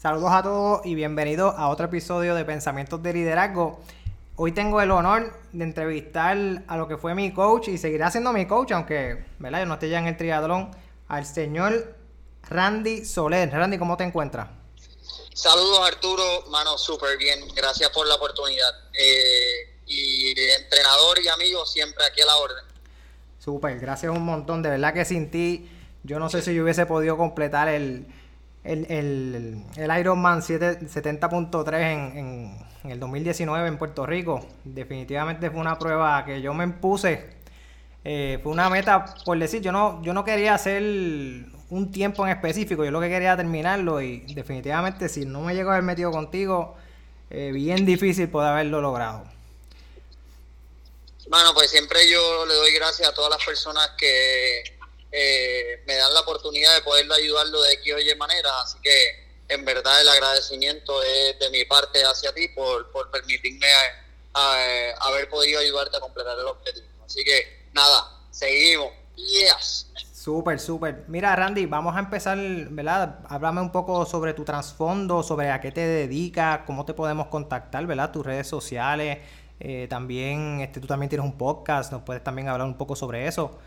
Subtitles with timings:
[0.00, 3.80] Saludos a todos y bienvenidos a otro episodio de Pensamientos de Liderazgo.
[4.36, 6.38] Hoy tengo el honor de entrevistar
[6.68, 9.58] a lo que fue mi coach y seguirá siendo mi coach, aunque ¿verdad?
[9.58, 10.70] yo no esté ya en el triatlón,
[11.06, 11.98] al señor
[12.48, 13.50] Randy Soler.
[13.50, 14.48] Randy, ¿cómo te encuentras?
[15.34, 17.38] Saludos Arturo, mano, súper bien.
[17.54, 18.70] Gracias por la oportunidad.
[18.94, 22.64] Eh, y entrenador y amigo siempre aquí a la orden.
[23.38, 24.62] Súper, gracias un montón.
[24.62, 25.70] De verdad que sin ti,
[26.04, 28.06] yo no sé si yo hubiese podido completar el
[28.64, 32.18] el, el, el Ironman 70.3 en,
[32.84, 34.46] en, el 2019 en Puerto Rico.
[34.64, 37.38] Definitivamente fue una prueba que yo me impuse.
[38.04, 42.32] Eh, fue una meta, por decir, yo no, yo no quería hacer un tiempo en
[42.32, 46.10] específico, yo lo que quería terminarlo y definitivamente si no me llego a haber metido
[46.10, 46.76] contigo,
[47.28, 49.24] eh, bien difícil poder haberlo logrado.
[51.28, 54.79] Bueno, pues siempre yo le doy gracias a todas las personas que
[55.12, 58.60] eh, me dan la oportunidad de poderlo ayudarlo de X o Y manera.
[58.62, 63.66] Así que en verdad el agradecimiento es de mi parte hacia ti por, por permitirme
[63.68, 66.86] eh, haber podido ayudarte a completar el objetivo.
[67.04, 68.92] Así que nada, seguimos.
[69.16, 69.90] Yes.
[70.20, 71.04] Súper, súper.
[71.08, 73.20] Mira, Randy, vamos a empezar, ¿verdad?
[73.28, 77.86] Háblame un poco sobre tu trasfondo, sobre a qué te dedicas, cómo te podemos contactar,
[77.86, 78.12] ¿verdad?
[78.12, 79.18] Tus redes sociales.
[79.60, 83.26] Eh, también, este, tú también tienes un podcast, nos puedes también hablar un poco sobre
[83.26, 83.58] eso.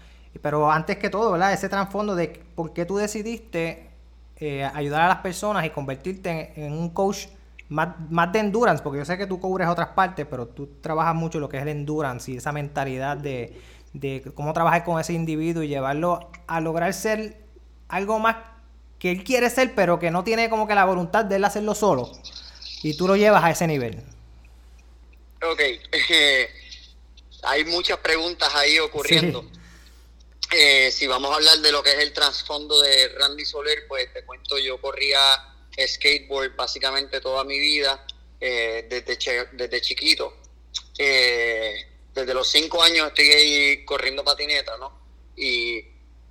[0.42, 1.54] Pero antes que todo, ¿verdad?
[1.54, 3.90] Ese trasfondo de por qué tú decidiste
[4.38, 7.28] eh, ayudar a las personas y convertirte en, un coach
[7.70, 11.16] más, más, de endurance, porque yo sé que tú cubres otras partes, pero tú trabajas
[11.16, 13.62] mucho lo que es el endurance y esa mentalidad de,
[13.94, 17.38] de cómo trabajar con ese individuo y llevarlo a lograr ser
[17.88, 18.38] algo más
[19.00, 21.76] que él quiere ser, pero que no tiene como que la voluntad de él hacerlo
[21.76, 22.12] solo.
[22.82, 24.02] Y tú lo llevas a ese nivel.
[25.42, 25.60] Ok,
[27.44, 29.46] hay muchas preguntas ahí ocurriendo.
[30.56, 34.14] Eh, si vamos a hablar de lo que es el trasfondo de Randy Soler, pues
[34.14, 35.20] te cuento, yo corría
[35.76, 38.06] skateboard básicamente toda mi vida,
[38.40, 40.38] eh, desde, desde chiquito.
[40.98, 45.02] Eh, desde los cinco años estoy ahí corriendo patineta, ¿no?
[45.36, 45.80] Y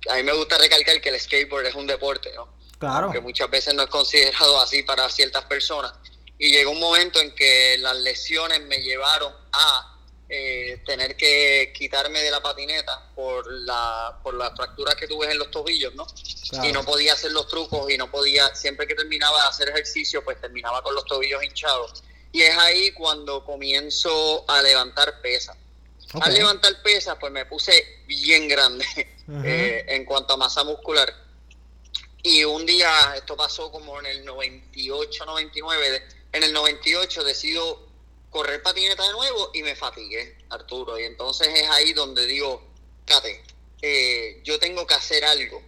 [0.09, 2.53] a mí me gusta recalcar que el skateboard es un deporte, ¿no?
[2.79, 3.11] Claro.
[3.11, 5.93] Que muchas veces no es considerado así para ciertas personas.
[6.37, 9.92] Y llegó un momento en que las lesiones me llevaron a
[10.29, 15.37] eh, tener que quitarme de la patineta por la por las fracturas que tuve en
[15.37, 16.07] los tobillos, ¿no?
[16.63, 20.23] Y no podía hacer los trucos y no podía, siempre que terminaba de hacer ejercicio,
[20.23, 22.03] pues terminaba con los tobillos hinchados.
[22.31, 25.55] Y es ahí cuando comienzo a levantar pesas.
[26.21, 28.85] Al levantar pesas, pues me puse bien grande
[29.43, 31.13] eh, en cuanto a masa muscular.
[32.21, 37.92] Y un día, esto pasó como en el 98, 99, en el 98 decido
[38.33, 40.99] correr patineta de nuevo y me fatigué, Arturo.
[40.99, 42.61] Y entonces es ahí donde digo,
[43.05, 43.43] Cate,
[43.81, 45.61] eh, yo tengo que hacer algo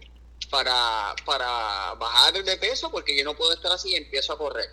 [0.49, 4.69] para, para bajar de peso porque yo no puedo estar así y empiezo a correr.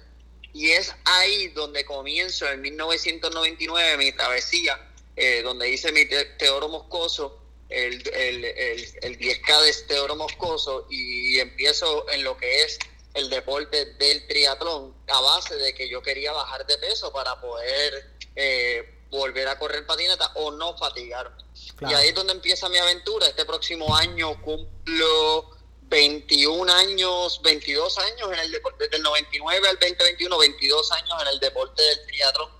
[0.54, 6.06] Y es ahí donde comienzo en 1999 mi travesía, eh, donde hice mi
[6.38, 7.38] Teoro Moscoso,
[7.69, 12.78] el, el, el, el 10K de Teoro Moscoso y empiezo en lo que es
[13.15, 18.17] el deporte del triatlón a base de que yo quería bajar de peso para poder
[18.37, 21.43] eh, volver a correr patineta o no fatigarme.
[21.83, 23.27] Y ahí es donde empieza mi aventura.
[23.27, 25.51] Este próximo año cumplo
[25.83, 31.28] 21 años, 22 años en el deporte, desde el 99 al 2021, 22 años en
[31.28, 32.51] el deporte del triatlón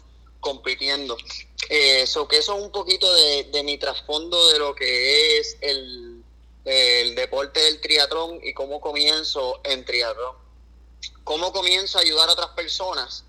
[0.41, 1.17] compitiendo.
[1.71, 6.23] Eso, que eso es un poquito de, de mi trasfondo de lo que es el,
[6.65, 10.42] el deporte del triatlón y cómo comienzo en triatlón.
[11.25, 13.25] ¿Cómo comienzo a ayudar a otras personas?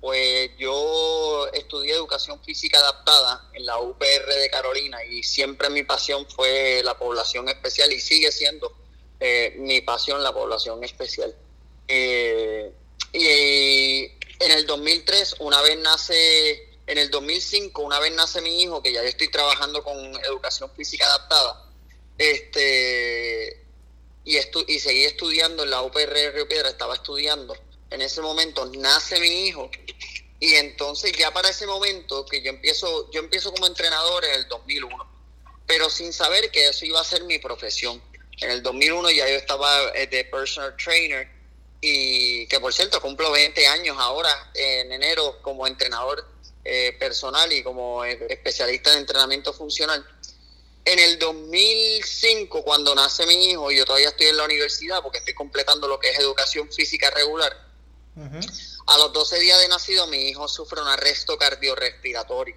[0.00, 6.26] Pues yo estudié educación física adaptada en la UPR de Carolina y siempre mi pasión
[6.28, 8.72] fue la población especial y sigue siendo
[9.20, 11.34] eh, mi pasión la población especial.
[11.86, 12.72] Eh,
[13.12, 14.04] y
[14.40, 18.92] en el 2003, una vez nace, en el 2005, una vez nace mi hijo, que
[18.92, 21.70] ya yo estoy trabajando con educación física adaptada,
[22.18, 23.61] este,
[24.24, 27.56] y, y seguí estudiando en la UPR de Río Piedra, estaba estudiando.
[27.90, 29.70] En ese momento nace mi hijo
[30.42, 34.48] y entonces ya para ese momento que yo empiezo, yo empiezo como entrenador en el
[34.48, 35.06] 2001,
[35.68, 38.02] pero sin saber que eso iba a ser mi profesión.
[38.40, 41.28] En el 2001 ya yo estaba eh, de personal trainer
[41.80, 46.26] y que por cierto cumplo 20 años ahora en enero como entrenador
[46.64, 50.04] eh, personal y como eh, especialista en entrenamiento funcional.
[50.84, 55.34] En el 2005, cuando nace mi hijo, yo todavía estoy en la universidad porque estoy
[55.34, 57.56] completando lo que es educación física regular.
[58.86, 62.56] A los 12 días de nacido, mi hijo sufre un arresto cardiorrespiratorio,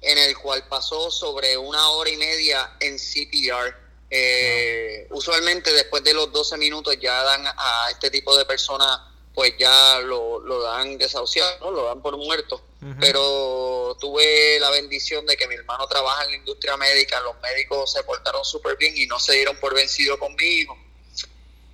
[0.00, 3.76] en el cual pasó sobre una hora y media en CPR.
[4.10, 9.54] Eh, usualmente después de los 12 minutos ya dan a este tipo de personas pues
[9.58, 12.62] ya lo, lo dan desahuciado, lo dan por muerto.
[12.98, 17.92] Pero tuve la bendición de que mi hermano trabaja en la industria médica, los médicos
[17.92, 20.76] se portaron súper bien y no se dieron por vencido con mi hijo.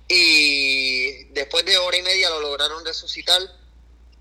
[0.07, 3.41] Y después de hora y media lo lograron resucitar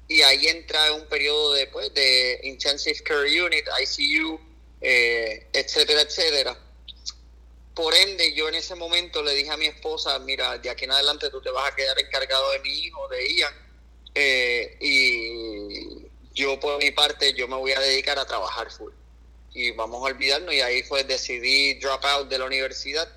[0.08, 4.40] y ahí entra un periodo después de Intensive Care Unit, ICU,
[4.80, 6.58] eh, etcétera, etcétera.
[7.78, 10.90] Por ende, yo en ese momento le dije a mi esposa, mira, de aquí en
[10.90, 13.54] adelante tú te vas a quedar encargado de mi hijo, de Ian,
[14.16, 18.92] eh, y yo por mi parte, yo me voy a dedicar a trabajar full.
[19.54, 23.08] Y vamos a olvidarnos, y ahí fue, decidí drop out de la universidad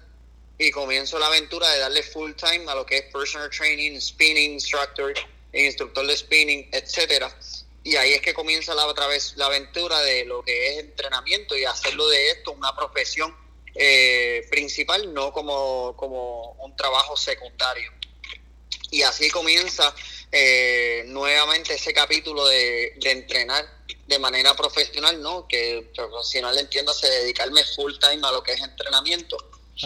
[0.60, 4.52] y comienzo la aventura de darle full time a lo que es personal training, spinning
[4.52, 5.12] instructor,
[5.54, 7.36] instructor de spinning, etcétera.
[7.84, 11.58] Y ahí es que comienza la otra vez la aventura de lo que es entrenamiento
[11.58, 13.36] y hacerlo de esto una profesión
[13.76, 17.92] eh, principal, no como, como un trabajo secundario.
[18.90, 19.94] Y así comienza
[20.32, 23.66] eh, nuevamente ese capítulo de, entrenar
[24.08, 25.48] de manera profesional, ¿no?
[25.48, 29.38] Que profesional entiendo, se dedicarme full time a lo que es entrenamiento,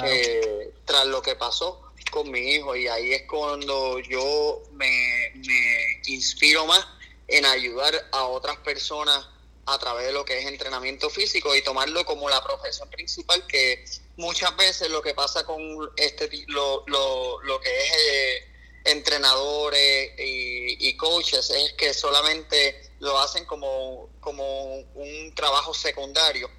[0.03, 2.75] eh, tras lo que pasó con mi hijo.
[2.75, 6.85] Y ahí es cuando yo me, me inspiro más
[7.27, 9.27] en ayudar a otras personas
[9.67, 13.83] a través de lo que es entrenamiento físico y tomarlo como la profesión principal que
[14.17, 15.61] muchas veces lo que pasa con
[15.95, 18.47] este lo, lo, lo que es eh,
[18.85, 26.49] entrenadores y, coaches es que solamente lo hacen como, como un trabajo secundario.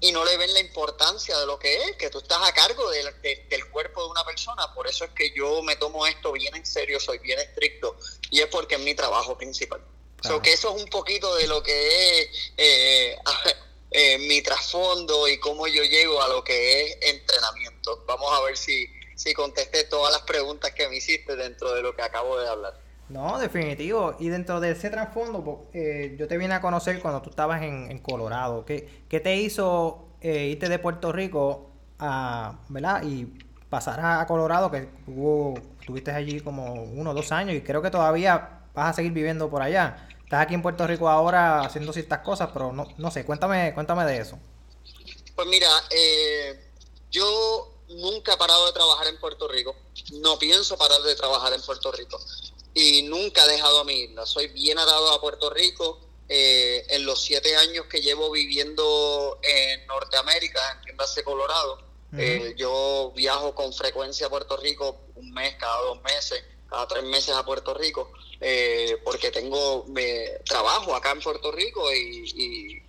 [0.00, 2.88] Y no le ven la importancia de lo que es, que tú estás a cargo
[2.90, 4.72] del, del cuerpo de una persona.
[4.74, 7.96] Por eso es que yo me tomo esto bien en serio, soy bien estricto
[8.30, 9.80] y es porque es mi trabajo principal
[10.42, 13.16] que eso es un poquito de lo que es eh,
[13.90, 18.04] eh, mi trasfondo y cómo yo llego a lo que es entrenamiento.
[18.06, 21.94] Vamos a ver si, si contesté todas las preguntas que me hiciste dentro de lo
[21.94, 22.80] que acabo de hablar.
[23.08, 24.16] No, definitivo.
[24.20, 27.98] Y dentro de ese trasfondo, eh, yo te vine a conocer cuando tú estabas en,
[27.98, 28.64] Colorado.
[28.64, 33.02] ¿Qué, ¿Qué, te hizo irte de Puerto Rico a, ¿verdad?
[33.02, 33.26] Y
[33.70, 37.90] pasar a Colorado, que hubo, estuviste allí como uno o dos años y creo que
[37.90, 40.08] todavía vas a seguir viviendo por allá.
[40.30, 44.04] Estás aquí en Puerto Rico ahora haciendo ciertas cosas, pero no, no sé, cuéntame, cuéntame
[44.04, 44.38] de eso.
[45.34, 46.70] Pues mira, eh,
[47.10, 49.74] yo nunca he parado de trabajar en Puerto Rico,
[50.22, 52.16] no pienso parar de trabajar en Puerto Rico
[52.74, 54.24] y nunca he dejado a mi isla.
[54.24, 55.98] Soy bien atado a Puerto Rico.
[56.28, 61.82] Eh, en los siete años que llevo viviendo en Norteamérica, en Colorado,
[62.16, 67.02] eh, yo viajo con frecuencia a Puerto Rico un mes, cada dos meses, cada tres
[67.02, 68.12] meses a Puerto Rico.
[68.40, 72.82] Eh, porque tengo me, trabajo acá en Puerto Rico y,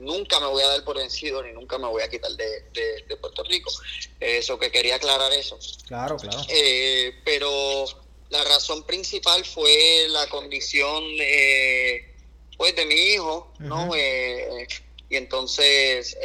[0.00, 3.42] nunca me voy a dar por vencido ni nunca me voy a quitar de, Puerto
[3.44, 3.70] Rico.
[4.20, 5.58] Eso que quería aclarar eso.
[5.86, 6.38] Claro, claro.
[6.48, 7.84] Eh, pero
[8.30, 12.14] la razón principal fue la condición de,
[12.56, 13.90] pues, de mi hijo, ¿no?
[13.94, 14.66] Eh,
[15.08, 16.16] y entonces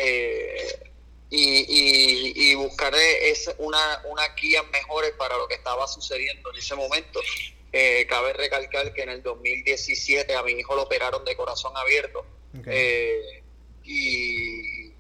[1.30, 6.76] y, y, buscar es una, una guía mejores para lo que estaba sucediendo en ese
[6.76, 7.22] momento.
[7.72, 12.26] Eh, cabe recalcar que en el 2017 a mi hijo lo operaron de corazón abierto.
[12.66, 13.44] Eh,
[13.84, 14.92] y,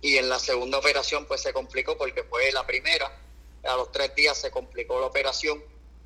[0.00, 3.20] y en la segunda operación pues se complicó porque fue la primera.
[3.64, 5.62] A los tres días se complicó la operación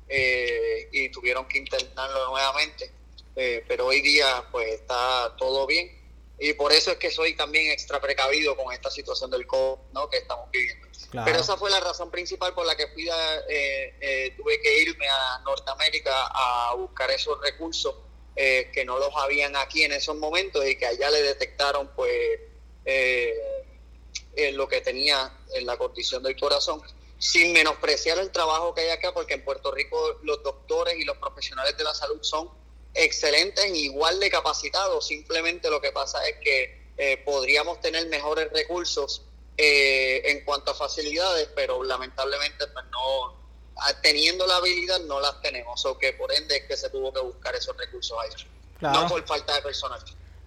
[0.07, 2.91] eh, y tuvieron que intentarlo nuevamente.
[3.67, 6.05] pero hoy día pues está todo bien
[6.37, 10.09] y por eso es que soy también extra precavido con esta situación del COVID ¿no?
[10.09, 10.87] que estamos viviendo.
[11.11, 15.07] Pero esa fue la razón principal por la que fui eh, eh, tuve que irme
[15.07, 17.95] a Norteamérica a buscar esos recursos
[18.35, 22.39] eh, que no los habían aquí en esos momentos y que allá le detectaron pues
[24.53, 26.81] lo que tenía en la condición del corazón.
[27.17, 31.17] Sin menospreciar el trabajo que hay acá porque en Puerto Rico los doctores y los
[31.17, 32.49] profesionales de la salud son
[32.93, 36.85] excelentes, igual de capacitados, simplemente lo que pasa es que
[37.25, 39.21] podríamos tener mejores recursos
[39.57, 43.33] eh, en cuanto a facilidades, pero lamentablemente pues no,
[43.77, 47.13] ah, teniendo la habilidad no las tenemos, o que por ende es que se tuvo
[47.13, 48.29] que buscar esos recursos ahí,
[48.81, 49.99] no por falta de personal.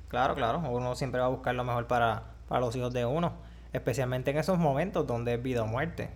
[0.09, 3.37] Claro, claro, uno siempre va a buscar lo mejor para, para los hijos de uno,
[3.73, 6.11] especialmente en esos momentos donde es vida o muerte.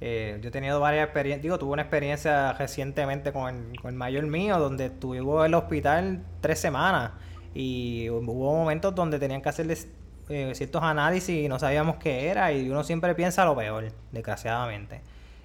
[0.00, 3.96] Eh, yo he tenido varias experiencias, digo, tuve una experiencia recientemente con el, con el
[3.96, 7.12] mayor mío, donde estuvo en el hospital tres semanas
[7.54, 9.86] y hubo momentos donde tenían que hacerles
[10.32, 15.02] eh, ciertos análisis y no sabíamos qué era y uno siempre piensa lo peor, desgraciadamente.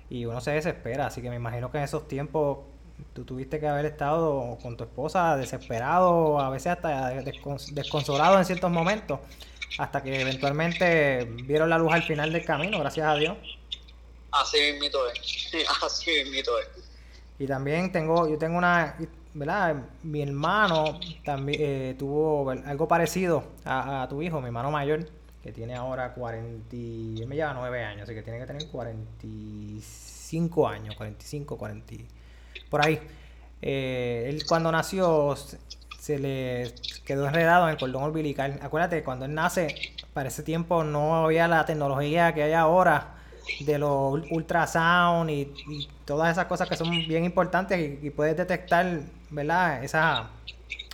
[0.09, 2.59] Y uno se desespera, así que me imagino que en esos tiempos
[3.13, 7.09] tú tuviste que haber estado con tu esposa desesperado, a veces hasta
[7.71, 9.19] desconsolado en ciertos momentos,
[9.77, 13.37] hasta que eventualmente vieron la luz al final del camino, gracias a Dios.
[14.31, 15.53] Así mismito es,
[15.83, 16.69] así mismito es.
[17.39, 18.95] Y también tengo, yo tengo una,
[19.37, 19.75] ¿verdad?
[20.03, 25.07] Mi hermano también eh, tuvo algo parecido a, tu hijo, mi hermano mayor,
[25.43, 30.67] que tiene ahora 40, él me lleva 9 años, así que tiene que tener 45
[30.67, 31.93] años, 45, 40,
[32.69, 32.99] por ahí.
[33.61, 35.35] Eh, él cuando nació
[35.99, 36.73] se le
[37.05, 38.59] quedó enredado en el cordón umbilical.
[38.61, 39.75] Acuérdate, cuando él nace,
[40.13, 43.15] para ese tiempo no había la tecnología que hay ahora
[43.59, 45.53] de los ultrasound y,
[46.05, 49.83] todas esas cosas que son bien importantes y, puedes detectar, ¿verdad?
[49.83, 50.27] Esas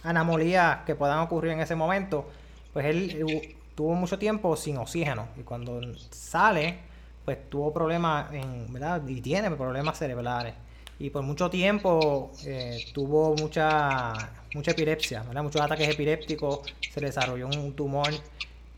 [0.04, 2.30] anomalías que puedan ocurrir en ese momento.
[2.72, 6.80] Pues él tuvo mucho tiempo sin oxígeno y cuando sale,
[7.26, 9.02] pues tuvo problemas en, ¿verdad?
[9.08, 10.54] Y tiene problemas cerebrales
[11.00, 14.14] y por mucho tiempo eh, tuvo mucha
[14.54, 15.44] mucha epilepsia, ¿verdad?
[15.44, 16.60] muchos ataques epilépticos,
[16.94, 18.14] se desarrolló un tumor,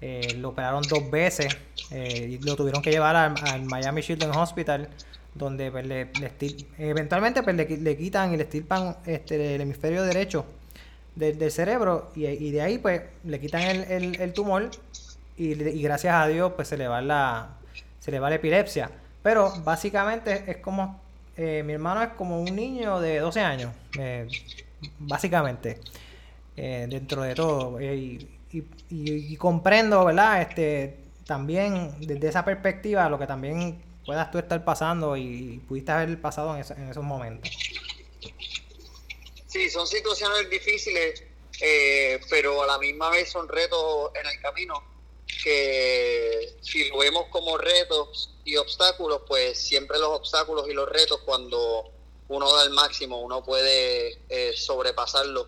[0.01, 1.55] eh, lo operaron dos veces
[1.91, 4.89] eh, y lo tuvieron que llevar al, Miami Children's Hospital,
[5.35, 6.09] donde pues, le,
[6.79, 10.45] eventualmente pues, le, quitan y le estirpan este, el hemisferio derecho
[11.15, 14.71] del, cerebro y, de ahí pues le quitan el, el, tumor
[15.37, 17.49] y, y, gracias a Dios pues se le va la
[17.99, 18.89] se le va la epilepsia.
[19.21, 21.05] Pero básicamente es como
[21.37, 24.27] eh, mi hermano es como un niño de 12 años, eh,
[24.99, 25.79] básicamente,
[26.55, 27.81] eh, dentro de todo.
[27.81, 30.41] Y, comprendo, ¿verdad?
[30.41, 36.21] Este, también desde esa perspectiva, lo que también puedas tú estar pasando y pudiste haber
[36.21, 37.51] pasado en, en esos momentos.
[39.47, 41.23] Sí, son situaciones difíciles,
[42.29, 44.95] pero a la misma vez son retos en el camino
[45.43, 51.19] que si lo vemos como retos y obstáculos, pues siempre los obstáculos y los retos
[51.25, 51.91] cuando
[52.27, 55.45] uno da el máximo, uno puede eh, sobrepasarlo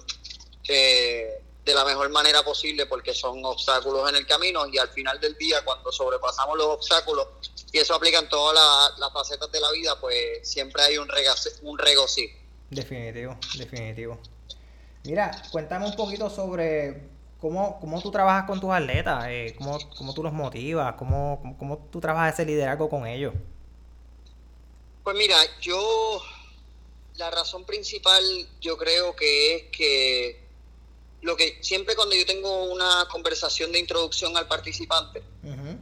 [0.68, 5.20] eh, de la mejor manera posible porque son obstáculos en el camino y al final
[5.20, 7.28] del día cuando sobrepasamos los obstáculos
[7.72, 8.56] y eso aplica en todas
[8.98, 11.10] las facetas de la vida, pues siempre hay un,
[11.64, 12.40] un regocijo.
[12.70, 14.18] Definitivo, definitivo.
[15.04, 19.26] Mira, cuéntame un poquito sobre ¿Cómo, ¿Cómo tú trabajas con tus atletas?
[19.28, 20.96] Eh, ¿cómo, ¿Cómo tú los motivas?
[20.96, 23.34] ¿Cómo, ¿Cómo tú trabajas ese liderazgo con ellos?
[25.04, 26.22] Pues mira, yo,
[27.16, 28.24] la razón principal
[28.60, 30.47] yo creo que es que
[31.22, 35.24] lo que siempre cuando yo tengo una conversación de introducción al participante,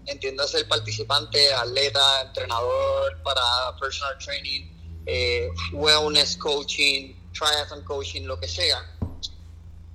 [0.06, 4.70] entiendas el participante, atleta, entrenador para personal training,
[5.06, 8.96] eh, wellness coaching, triathlon coaching, lo que sea,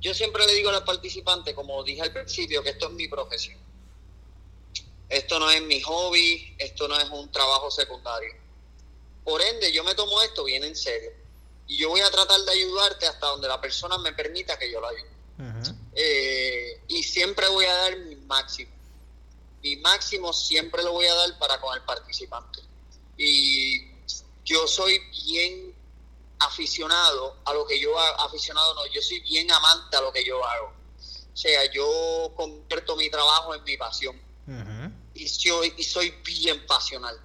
[0.01, 3.07] yo siempre le digo a los participantes, como dije al principio, que esto es mi
[3.07, 3.59] profesión.
[5.09, 8.33] Esto no es mi hobby, esto no es un trabajo secundario.
[9.25, 11.11] Por ende, yo me tomo esto bien en serio.
[11.67, 14.81] Y yo voy a tratar de ayudarte hasta donde la persona me permita que yo
[14.81, 15.11] lo ayude.
[15.95, 18.71] Eh, y siempre voy a dar mi máximo.
[19.63, 22.61] Mi máximo siempre lo voy a dar para con el participante.
[23.17, 23.91] Y
[24.45, 25.75] yo soy bien
[26.39, 30.25] aficionado a lo que yo hago, aficionado no, yo soy bien amante a lo que
[30.25, 30.73] yo hago.
[31.33, 34.21] O sea, yo convierto mi trabajo en mi pasión.
[35.15, 37.21] y, soy, y soy bien pasional.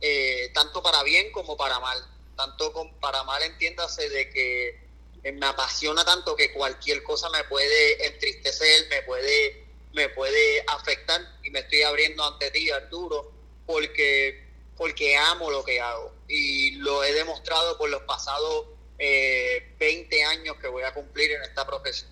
[0.00, 1.98] Eh, tanto para bien como para mal.
[2.36, 4.85] Tanto con, para mal entiéndase de que
[5.32, 11.50] me apasiona tanto que cualquier cosa me puede entristecer, me puede, me puede afectar y
[11.50, 13.32] me estoy abriendo ante ti, Arturo,
[13.66, 18.66] porque porque amo lo que hago y lo he demostrado por los pasados
[18.98, 22.10] 20 eh, años que voy a cumplir en esta profesión.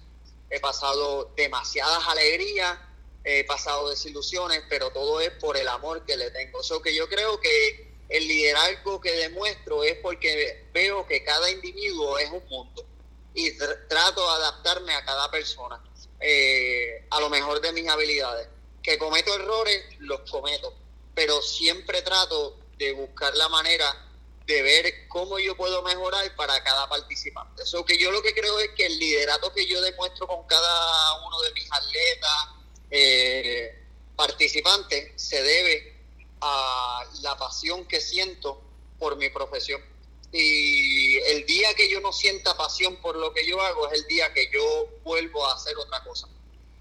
[0.51, 2.79] He pasado demasiadas alegrías,
[3.25, 6.61] he pasado desilusiones, pero todo es por el amor que le tengo.
[6.83, 12.31] Que yo creo que el liderazgo que demuestro es porque veo que cada individuo es
[12.31, 12.84] un mundo
[13.35, 13.57] y
[13.89, 15.83] trato de adaptarme a cada persona
[16.21, 18.49] eh, a lo mejor de mis habilidades.
[18.83, 20.75] Que cometo errores, los cometo
[21.15, 23.87] pero siempre trato de buscar la manera
[24.47, 27.63] de ver cómo yo puedo mejorar para cada participante.
[27.63, 31.27] Eso que yo lo que creo es que el liderato que yo demuestro con cada
[31.27, 32.49] uno de mis atletas,
[32.91, 33.85] eh,
[34.17, 35.97] participantes, se debe
[36.41, 38.61] a la pasión que siento
[38.99, 39.81] por mi profesión.
[40.31, 40.94] Y
[41.27, 44.33] el día que yo no sienta pasión por lo que yo hago es el día
[44.33, 46.29] que yo vuelvo a hacer otra cosa.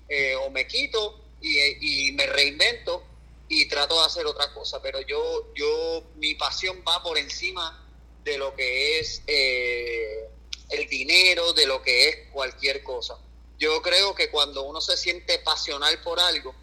[0.09, 3.03] Eh, o me quito y, me reinvento
[3.49, 7.85] y trato de hacer otra cosa, pero yo, yo, mi pasión va por encima
[8.23, 10.29] de lo que es eh,
[10.69, 13.17] el dinero, de lo que es cualquier cosa.
[13.59, 16.53] Yo creo que cuando uno se siente pasional por algo,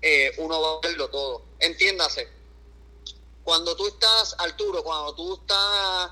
[0.00, 1.44] eh, uno va a verlo todo.
[1.60, 2.28] Entiéndase,
[3.44, 6.10] cuando tú estás, Arturo, cuando tú estás,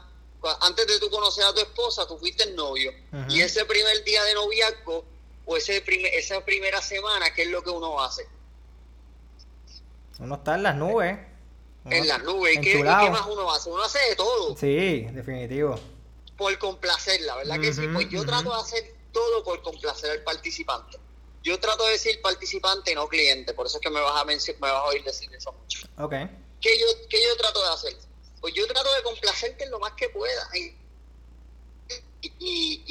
[0.60, 2.92] antes de tú conocer a tu esposa, tú fuiste el novio,
[3.28, 5.04] y ese primer día de noviazgo,
[5.46, 8.26] o ese primer, esa primera semana, ¿qué es lo que uno hace?
[10.18, 11.18] Uno está en las nubes.
[11.86, 12.56] en las nubes.
[12.56, 13.70] ¿Y qué, más uno hace?
[13.70, 14.56] Uno hace de todo.
[14.56, 15.80] Sí, definitivo.
[16.36, 17.88] por complacerla, ¿verdad que sí?
[17.88, 20.98] Pues yo trato de hacer todo por complacer al participante.
[21.42, 24.34] Yo trato de decir participante, no cliente, por eso es que me vas a, me
[24.34, 25.80] vas a oír decir eso mucho.
[25.98, 26.28] Okay.
[26.60, 27.96] ¿Qué yo, ¿Qué yo trato de hacer?
[28.40, 30.48] Pues yo trato de complacerte lo más que pueda.
[30.54, 30.74] Y,
[32.22, 32.82] y,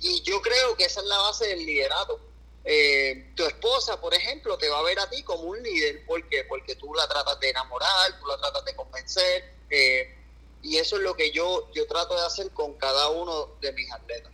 [0.00, 2.20] y, yo creo que esa es la base del liderato.
[2.64, 6.04] Eh, tu esposa, por ejemplo, te va a ver a ti como un líder.
[6.06, 6.44] ¿Por qué?
[6.44, 9.54] Porque tú la tratas de enamorar, tú la tratas de convencer.
[9.70, 10.14] Eh,
[10.62, 13.90] y eso es lo que yo, yo trato de hacer con cada uno de mis
[13.92, 14.32] atletas.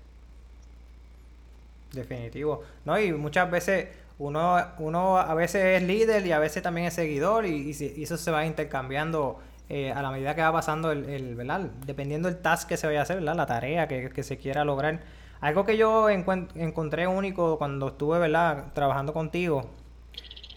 [1.92, 2.64] Definitivo.
[2.84, 3.88] No, y muchas veces
[4.18, 8.18] uno, uno a veces es líder y a veces también es seguidor y, y, eso
[8.18, 11.36] se va intercambiando eh, a la medida que va pasando el.
[11.86, 13.36] Dependiendo del task que se vaya a hacer, ¿verdad?
[13.36, 15.00] La tarea que, se quiera lograr.
[15.40, 18.18] Algo que yo encontré único cuando estuve.
[18.72, 19.70] Trabajando contigo,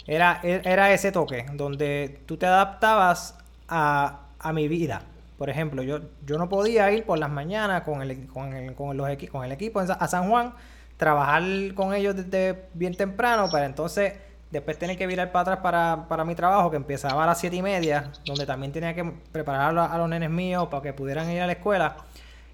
[0.07, 3.37] era, era ese toque, donde tú te adaptabas
[3.67, 5.01] a, mi vida.
[5.37, 9.79] Por ejemplo, yo, no podía ir por las mañanas con el, los, con el equipo
[9.79, 10.53] a San Juan
[11.01, 11.41] trabajar
[11.73, 14.13] con ellos desde bien temprano para entonces
[14.51, 17.55] después tener que virar para atrás para, para mi trabajo que empezaba a las siete
[17.55, 21.41] y media, donde también tenía que preparar a, los nenes míos para que pudieran ir
[21.41, 21.97] a la escuela.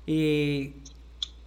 [0.06, 0.76] Y,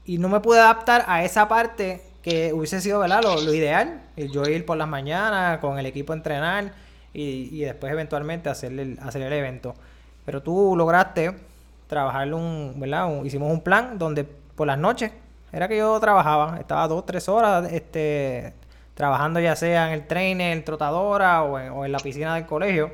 [0.05, 3.23] y no me pude adaptar a esa parte que hubiese sido ¿verdad?
[3.23, 6.73] Lo, lo ideal, yo ir por las mañanas con el equipo a entrenar
[7.15, 9.75] y, y después eventualmente hacer el, hacer el evento.
[10.27, 11.35] Pero tú lograste
[11.87, 13.25] trabajar un, ¿verdad?
[13.25, 15.13] hicimos un plan donde por las noches
[15.53, 18.55] era que yo trabajaba, estaba dos, tres horas este,
[19.01, 22.93] trabajando ya sea en el trainer, trotadora o en, la piscina del colegio.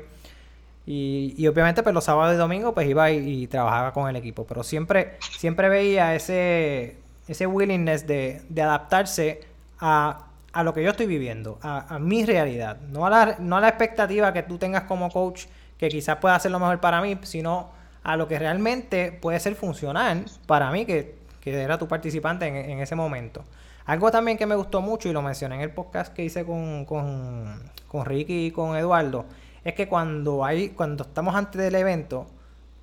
[0.85, 4.45] Y, y, obviamente pues los sábados y domingos pues iba y, trabajaba con el equipo.
[4.47, 6.95] Pero siempre, siempre veía ese,
[7.27, 9.41] ese willingness de, de adaptarse
[9.81, 12.79] a, a, lo que yo estoy viviendo, a, mi realidad.
[12.89, 15.47] No a, la, no a la expectativa que tú tengas como coach,
[15.77, 17.69] que quizás pueda ser lo mejor para mí, sino
[18.05, 21.17] a lo que realmente puede ser funcional para mí, que
[21.51, 23.43] que era tu participante en, ese momento.
[23.87, 26.83] Algo también que me gustó mucho y lo mencioné en el podcast que hice con,
[26.83, 29.23] con, con Ricky y con Eduardo,
[29.63, 32.27] es que cuando hay, cuando estamos antes del evento,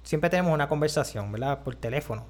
[0.02, 1.58] siempre tenemos una conversación, ¿verdad?
[1.62, 2.24] Por teléfono.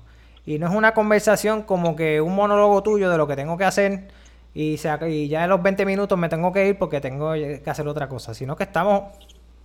[0.44, 3.64] Y no es una conversación como que un monólogo tuyo de lo que tengo que
[3.64, 4.08] hacer
[4.54, 7.87] y, y ya en los 20 minutos me tengo que ir porque tengo que hacer
[7.87, 9.04] otra cosa, sino que estamos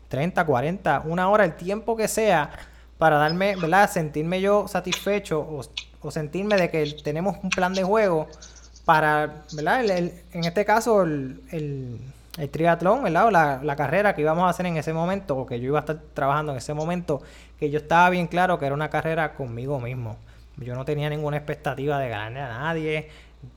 [0.10, 2.52] 30, 40, una hora, el tiempo que sea
[3.00, 3.90] para darme, ¿verdad?
[3.90, 5.64] Sentirme yo satisfecho
[6.02, 8.28] o sentirme de que tenemos un plan de juego
[8.90, 9.88] para, ¿verdad?
[9.88, 12.00] en este caso, el,
[12.50, 13.28] triatlón, ¿verdad?
[13.28, 15.82] O la, carrera que íbamos a hacer en ese momento, o que yo iba a
[15.82, 17.22] estar trabajando en ese momento,
[17.60, 20.18] que yo estaba bien claro que era una carrera conmigo mismo.
[20.58, 23.10] Yo no tenía ninguna expectativa de ganarle a nadie.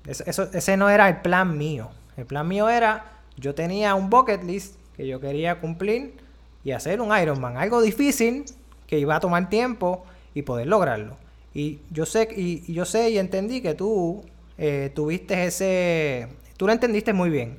[0.07, 1.89] Eso, ese no era el plan mío.
[2.19, 3.07] El plan mío era,
[3.39, 6.15] yo tenía un bucket list que yo quería cumplir
[6.63, 7.57] y hacer un Ironman.
[7.57, 8.45] Algo difícil
[8.87, 11.17] que iba a tomar tiempo y poder lograrlo.
[11.55, 14.23] Y yo sé, y, yo sé y entendí que tú
[14.59, 17.59] eh, tuviste ese, tú lo entendiste muy bien.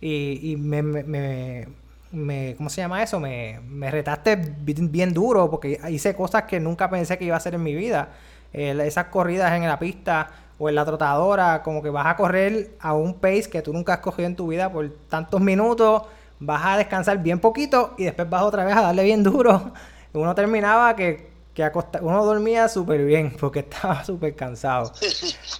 [0.00, 1.66] Y, me, me,
[2.12, 3.18] me, ¿cómo se llama eso?
[3.18, 7.54] Me, me retaste bien, duro porque hice cosas que nunca pensé que iba a hacer
[7.54, 8.10] en mi vida.
[8.52, 12.92] Esas corridas en la pista o en la trotadora, como que vas a correr a
[12.92, 16.02] un pace que tú nunca has cogido en tu vida por tantos minutos,
[16.38, 19.72] vas a descansar bien poquito y después vas otra vez a darle bien duro.
[20.12, 21.70] Uno terminaba que que
[22.02, 24.92] uno dormía súper bien porque estaba súper cansado.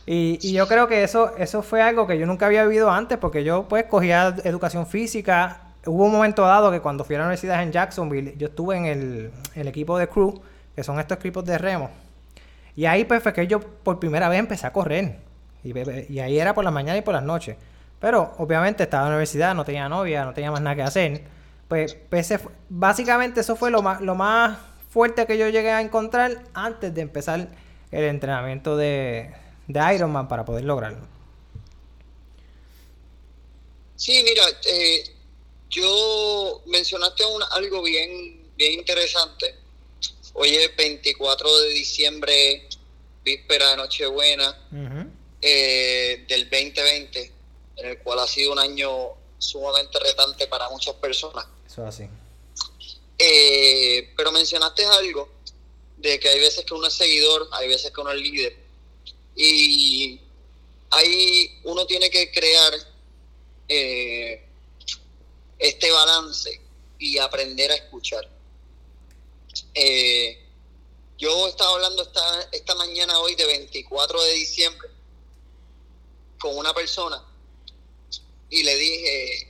[0.04, 3.16] Y, y, yo creo que eso, eso fue algo que yo nunca había vivido antes
[3.16, 5.60] porque yo pues cogía educación física.
[5.86, 8.86] Hubo un momento dado que cuando fui a la universidad en Jacksonville, yo estuve en
[8.86, 10.40] el, el equipo de crew,
[10.74, 11.90] que son estos equipos de remo.
[12.74, 15.20] Y ahí pues fue que yo por primera vez empecé a correr.
[15.62, 15.72] Y,
[16.12, 17.56] y ahí era por la mañana y por las noches.
[18.00, 21.22] Pero obviamente estaba en la universidad, no tenía novia, no tenía más nada que hacer.
[21.68, 22.34] Pues, pues
[22.68, 24.58] básicamente eso fue lo más, lo más
[24.94, 27.48] fuerte que yo llegué a encontrar antes de empezar
[27.90, 29.34] el entrenamiento de,
[29.66, 31.04] de Ironman para poder lograrlo.
[33.96, 35.02] Sí, mira, eh,
[35.68, 39.56] yo mencionaste algo bien, bien interesante.
[40.34, 42.68] Hoy es 24 de diciembre,
[43.24, 44.56] víspera de Nochebuena
[45.42, 47.32] eh, del 2020,
[47.78, 48.90] en el cual ha sido un año
[49.38, 51.46] sumamente retante para muchas personas.
[51.66, 52.08] Eso así.
[53.18, 55.28] Eh, pero mencionaste algo
[55.96, 58.56] de que hay veces que uno es seguidor, hay veces que uno es líder.
[59.36, 60.20] Y
[60.90, 62.72] ahí uno tiene que crear
[63.68, 64.44] eh,
[65.58, 66.60] este balance
[66.98, 68.28] y aprender a escuchar.
[69.74, 70.40] Eh,
[71.18, 74.88] yo estaba hablando esta, esta mañana hoy de 24 de diciembre
[76.38, 77.24] con una persona
[78.50, 79.48] y le dije,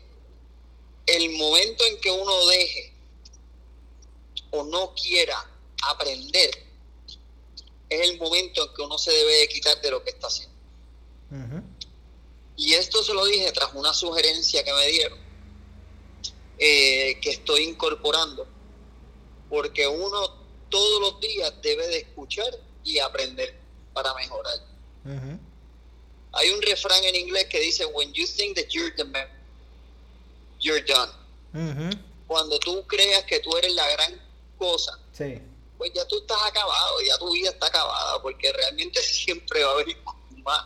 [1.06, 2.93] el momento en que uno deje
[4.54, 5.36] o no quiera
[5.82, 6.50] aprender,
[7.88, 10.54] es el momento en que uno se debe de quitar de lo que está haciendo.
[12.56, 15.18] Y esto se lo dije tras una sugerencia que me dieron,
[16.58, 18.46] eh, que estoy incorporando,
[19.50, 23.58] porque uno todos los días debe de escuchar y aprender
[23.92, 24.60] para mejorar.
[26.32, 29.28] Hay un refrán en inglés que dice, when you think that you're the man,
[30.60, 31.12] you're done.
[32.26, 34.20] Cuando tú creas que tú eres la gran
[34.58, 34.98] cosa,
[35.78, 39.74] pues ya tú estás acabado, ya tu vida está acabada, porque realmente siempre va a
[39.74, 39.96] haber
[40.44, 40.64] más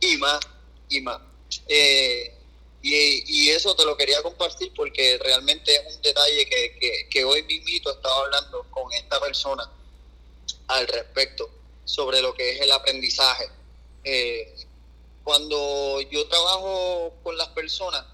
[0.00, 0.40] y más
[0.88, 1.20] y más.
[1.68, 2.34] Eh,
[2.82, 7.90] y, eso te lo quería compartir porque realmente es un detalle que, que, hoy mismito
[7.90, 9.70] estaba hablando con esta persona
[10.66, 11.48] al respecto
[11.84, 13.48] sobre lo que es el aprendizaje.
[14.02, 14.54] Eh,
[15.22, 18.04] cuando yo trabajo con las personas,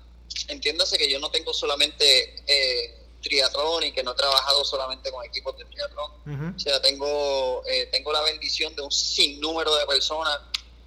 [0.47, 5.25] entiéndase que yo no tengo solamente eh, triatlón y que no he trabajado solamente con
[5.25, 6.55] equipos de triatlón.
[6.55, 10.39] O sea, tengo, eh, tengo la bendición de un sinnúmero de personas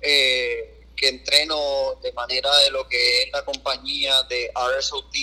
[0.02, 5.16] eh, que entreno de manera de lo que es la compañía de RSOT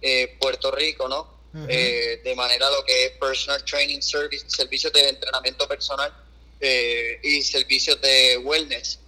[0.00, 1.38] eh, Puerto Rico, ¿no?
[1.52, 6.12] de manera lo que es Personal Training Service, servicios de entrenamiento personal
[6.60, 9.00] y servicios de wellness.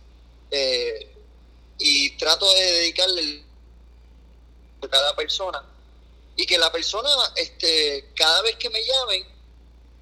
[1.78, 3.44] y trato de dedicarle
[4.82, 5.62] a cada persona
[6.40, 9.26] y que la persona, este, cada vez que me llamen,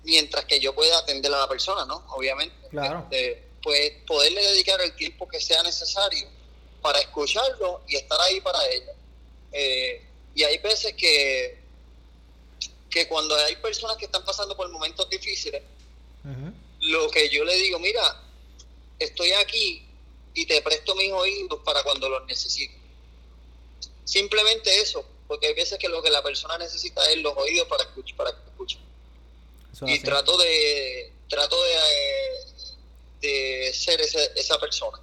[0.04, 2.04] mientras que yo pueda atender a la persona, ¿no?
[2.10, 2.54] Obviamente.
[2.70, 3.00] Claro.
[3.10, 6.28] Este, pues poderle dedicar el tiempo que sea necesario
[6.80, 8.92] para escucharlo y estar ahí para ella.
[9.50, 11.58] Eh, y hay veces que,
[12.88, 15.62] que cuando hay personas que están pasando por momentos difíciles,
[16.82, 18.22] lo que yo le digo, mira,
[19.00, 19.84] estoy aquí
[20.34, 22.76] y te presto mis oídos para cuando los necesite.
[24.04, 27.84] Simplemente eso, porque hay veces que lo que la persona necesita es los oídos para
[27.84, 28.78] escuchar, para que escuche.
[29.86, 31.56] y trato de trato
[33.20, 34.98] de, de ser esa persona.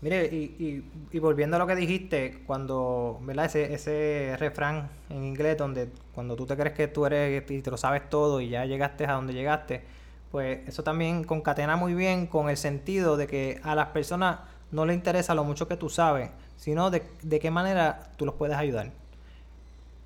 [0.00, 3.46] Mire, y, y, volviendo a lo que dijiste, cuando, ¿verdad?
[3.46, 7.70] Ese, ese refrán en inglés donde cuando tú te crees que tú eres y te
[7.70, 9.82] lo sabes todo y ya llegaste a donde llegaste,
[10.30, 14.40] pues eso también concatena muy bien con el sentido de que a las personas
[14.70, 18.34] no le interesa lo mucho que tú sabes, sino de, de qué manera tú los
[18.34, 18.92] puedes ayudar.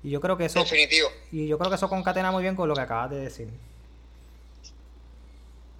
[0.03, 0.59] Y yo creo que eso.
[0.59, 1.09] Definitivo.
[1.31, 3.49] Y yo creo que eso concatena muy bien con lo que acabas de decir.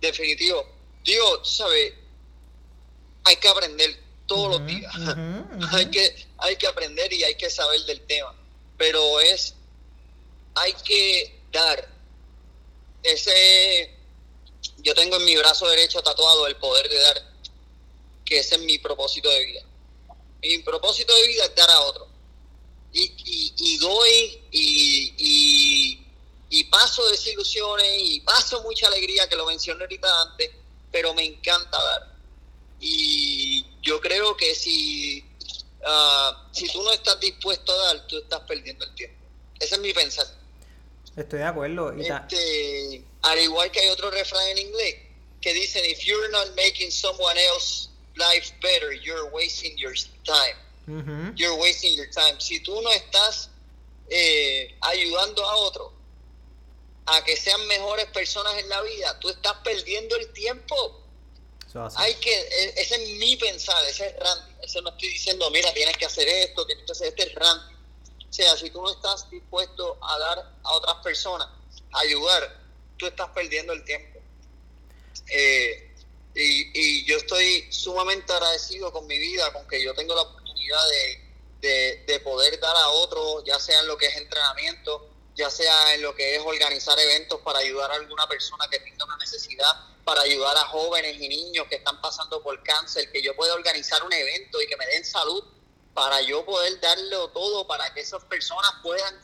[0.02, 0.66] Definitivo.
[1.04, 1.94] Digo, ¿sabes?
[3.26, 4.94] Hay que aprender todos los días.
[5.74, 8.34] hay, que, hay que aprender y hay que saber del tema.
[8.78, 9.56] Pero es.
[10.56, 11.88] Hay que dar.
[13.04, 13.92] Ese.
[14.78, 17.18] Yo tengo en mi brazo derecho tatuado el poder de dar.
[18.24, 19.64] Que ese es mi propósito de vida
[20.43, 22.08] mi propósito de vida es dar a otro.
[22.91, 23.12] Y,
[23.58, 25.99] y, doy y,
[26.49, 30.51] y, paso desilusiones y paso mucha alegría, que lo mencioné ahorita antes,
[30.91, 32.13] pero me encanta dar.
[32.79, 35.25] Y yo creo que si,
[35.86, 39.17] ah, si tú no estás dispuesto a dar, tú estás perdiendo el tiempo.
[39.60, 40.27] Ese es mi pensar.
[41.15, 41.91] Estoy de acuerdo.
[41.93, 44.95] Este, al igual que hay otro refrán en inglés
[45.41, 50.56] que dicen, if you're not making someone else life better, you're wasting your time.
[51.36, 52.39] You're wasting your time.
[52.39, 53.49] Si tú no estás
[54.10, 55.93] eh, ayudando a otro
[57.06, 61.02] a que sean mejores personas en la vida, tú estás perdiendo el tiempo.
[61.95, 64.54] Hay que, e, ese es mi pensar, ese es Randy.
[64.62, 67.73] Ese no estoy diciendo, mira, tienes que hacer esto, tienes que hacer este es Randy.
[68.30, 71.47] O sea, si tú no estás dispuesto a dar a otras personas,
[71.91, 72.60] a ayudar,
[72.97, 74.19] tú estás perdiendo el tiempo.
[75.30, 75.83] Eh,
[76.36, 80.80] y, y yo estoy sumamente agradecido con mi vida, con que yo tengo la oportunidad
[80.89, 85.93] de, de, poder dar a otros, ya sea en lo que es entrenamiento, ya sea
[85.93, 89.72] en lo que es organizar eventos para ayudar a alguna persona que tenga una necesidad,
[90.04, 94.04] para ayudar a jóvenes y niños que están pasando por cáncer, que yo pueda organizar
[94.04, 95.43] un evento y que me den salud
[95.93, 99.15] para yo poder darle todo para que esas personas puedan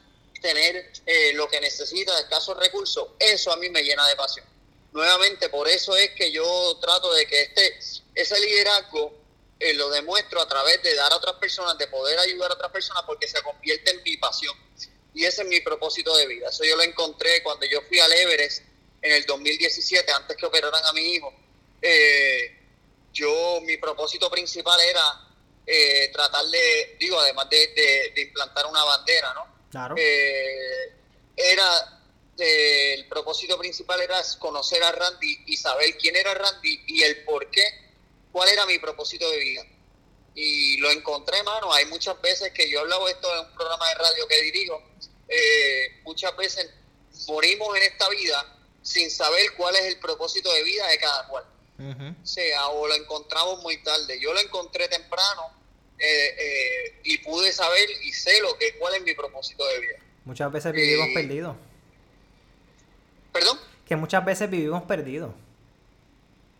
[0.41, 3.09] tener eh, lo que necesita de escasos recursos.
[3.19, 4.45] Eso a mí me llena de pasión
[4.91, 7.79] nuevamente por eso es que yo trato de que este
[8.15, 9.13] ese liderazgo
[9.59, 12.71] eh, lo demuestro a través de dar a otras personas, de poder ayudar a otras
[12.71, 14.55] personas porque se convierte en mi pasión.
[15.13, 16.49] Y ese es mi propósito de vida.
[16.49, 18.63] Eso yo lo encontré cuando yo fui al Everest
[19.01, 21.33] en el 2017, antes que operaran a mi hijo.
[21.81, 22.57] Eh,
[23.11, 25.27] yo, mi propósito principal era
[25.65, 29.59] eh, tratar de, digo, además de, de, implantar una bandera, ¿no?
[29.69, 29.95] Claro.
[31.35, 31.98] era
[32.39, 37.49] el propósito principal era conocer a Randy y saber quién era Randy y el por
[37.49, 37.63] qué,
[38.31, 39.65] cuál era mi propósito de vida.
[40.35, 41.73] Y lo encontré, mano.
[41.73, 44.81] Hay muchas veces que yo he hablado esto en un programa de radio que dirijo.
[45.27, 46.69] Eh, muchas veces
[47.27, 51.45] morimos en esta vida sin saber cuál es el propósito de vida de cada cual.
[51.79, 54.19] O sea, o lo encontramos muy tarde.
[54.19, 55.43] Yo lo encontré temprano
[55.97, 59.99] eh, eh, y pude saber y sé lo que cuál es mi propósito de vida.
[60.25, 61.55] Muchas veces vivimos perdidos.
[63.31, 63.59] ¿Perdón?
[63.85, 65.33] Que muchas veces vivimos perdidos.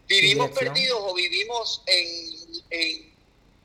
[0.07, 3.13] Vivimos perdidos o vivimos en,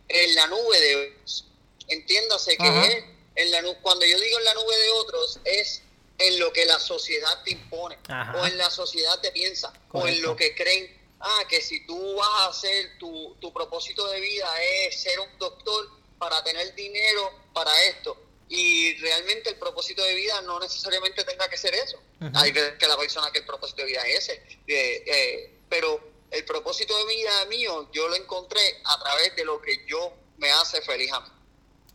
[0.09, 1.47] en, la nube de otros.
[1.89, 5.83] Entiéndase que en la, cuando yo digo en la nube de otros es
[6.19, 7.99] en lo que la sociedad te impone,
[8.37, 12.17] o en la sociedad te piensa, o en lo que creen, ah, que si tú
[12.17, 14.49] vas a hacer, tu, tu propósito de vida
[14.87, 15.89] es ser un doctor
[16.19, 18.17] para tener dinero para esto.
[18.55, 21.99] Y realmente el propósito de vida no necesariamente tenga que ser eso.
[22.35, 24.43] Hay veces que la persona que el propósito de vida es ese.
[24.67, 29.61] Eh, eh, pero el propósito de vida mío yo lo encontré a través de lo
[29.61, 31.29] que yo me hace feliz a mí.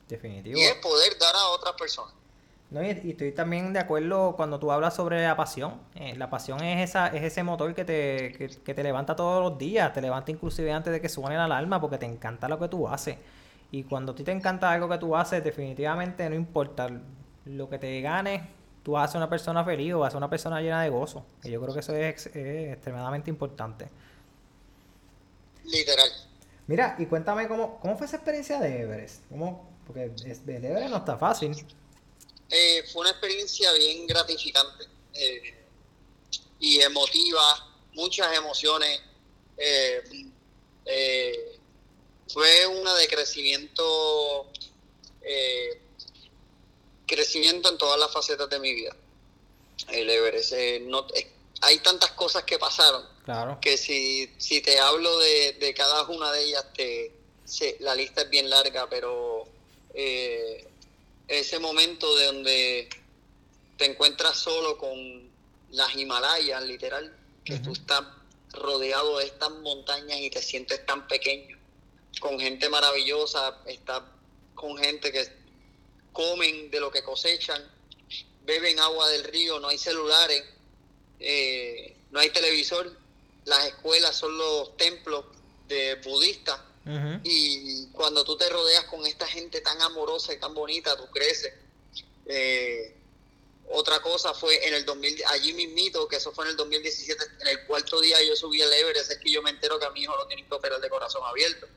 [0.08, 0.60] Definitivo.
[0.60, 2.14] Y es poder dar a otras personas.
[2.72, 5.82] No, y, estoy también de acuerdo cuando tú hablas sobre la pasión.
[5.96, 9.58] Eh, la pasión es esa es ese motor que te, que, te levanta todos los
[9.58, 12.68] días, te levanta inclusive antes de que suene la alarma porque te encanta lo que
[12.68, 13.18] tú haces.
[13.72, 16.90] Y cuando a ti te encanta algo que tú haces, definitivamente no importa
[17.46, 18.42] lo que te ganes,
[18.84, 20.90] tú vas a ser una persona feliz o vas a ser una persona llena de
[20.90, 21.26] gozo.
[21.44, 23.90] Y yo creo que eso es, extremadamente importante.
[25.66, 26.10] Literal.
[26.68, 29.24] Mira, y cuéntame cómo, cómo fue esa experiencia de Everest.
[29.30, 31.56] ¿Cómo, porque el Everest no está fácil.
[32.50, 35.56] Eh, fue una experiencia bien gratificante eh,
[36.60, 37.42] y emotiva,
[37.94, 39.02] muchas emociones.
[39.58, 40.02] Eh,
[42.32, 44.48] fue una de crecimiento,
[47.06, 48.96] crecimiento en todas las facetas de mi vida.
[49.90, 50.54] El Everest.
[50.82, 51.06] No,
[51.62, 53.04] hay tantas cosas que pasaron
[53.62, 57.12] que si, si te hablo de, cada una de ellas, te,
[57.80, 59.46] la lista es bien larga, pero
[59.94, 60.68] eh,
[61.28, 62.90] ese momento de donde
[63.78, 65.30] te encuentras solo con
[65.72, 67.16] las Himalayas, literal,
[67.46, 68.04] que tú estás
[68.52, 71.58] rodeado de estas montañas y te sientes tan pequeño,
[72.20, 74.04] con gente maravillosa, estás
[74.56, 75.26] con gente que
[76.12, 77.64] comen de lo que cosechan,
[78.44, 80.44] beben agua del río, no hay celulares,
[81.20, 82.98] eh, no hay televisor,
[83.46, 85.26] las escuelas son los templos
[85.68, 86.60] de budistas
[87.24, 91.54] y cuando tú te rodeas con esta gente tan amorosa y tan bonita, tú creces.
[92.26, 92.96] Eh,
[93.72, 97.48] otra cosa fue en el 2000, allí mismito, que eso fue en el 2017, en
[97.48, 100.02] el cuarto día yo subí el Everest, es que yo me entero que a mi
[100.02, 101.68] hijo lo tienen que operar de corazón abierto.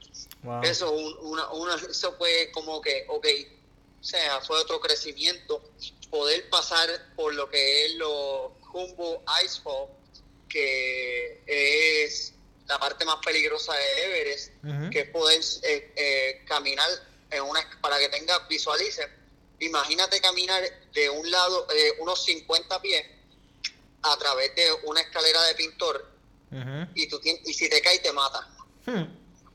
[0.62, 3.26] Eso, una, una, eso fue como que, ok,
[4.00, 5.62] o sea, fue otro crecimiento,
[6.10, 9.88] poder pasar por lo que es los Humboldt Icefall,
[10.48, 12.34] que es
[12.66, 14.52] la parte más peligrosa de Everest,
[14.90, 16.88] que es poder eh, eh, caminar
[17.30, 19.21] en una, para que tenga, visualicen,
[19.62, 23.04] imagínate caminar de un lado, eh, unos 50 pies,
[24.02, 26.12] a través de una escalera de pintor,
[26.94, 28.46] y, tú y si te caes te mata.
[28.84, 29.04] Hmm.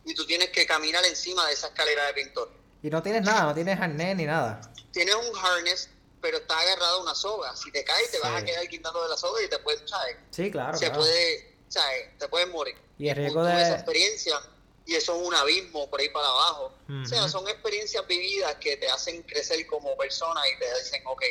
[0.06, 2.52] Y tú tienes que caminar encima de esa escalera de pintor.
[2.82, 4.62] Y no tienes nada, no tienes harness ni nada.
[4.92, 5.90] Tienes un harness,
[6.22, 7.56] pero está agarrado a una soga.
[7.56, 10.16] Si te caes, te vas a quedar quitando de la soga y te puedes, ¿sabes?
[10.32, 10.78] Sí, claro.
[10.78, 12.18] Se puede, ¿sabes?
[12.18, 12.76] Te puedes morir.
[12.98, 13.62] Y el riesgo de...
[13.62, 14.42] esa experiencia
[14.88, 16.74] y eso es un abismo por ahí para abajo.
[17.04, 21.22] O sea, son experiencias vividas que te hacen crecer como persona y te dicen, ok,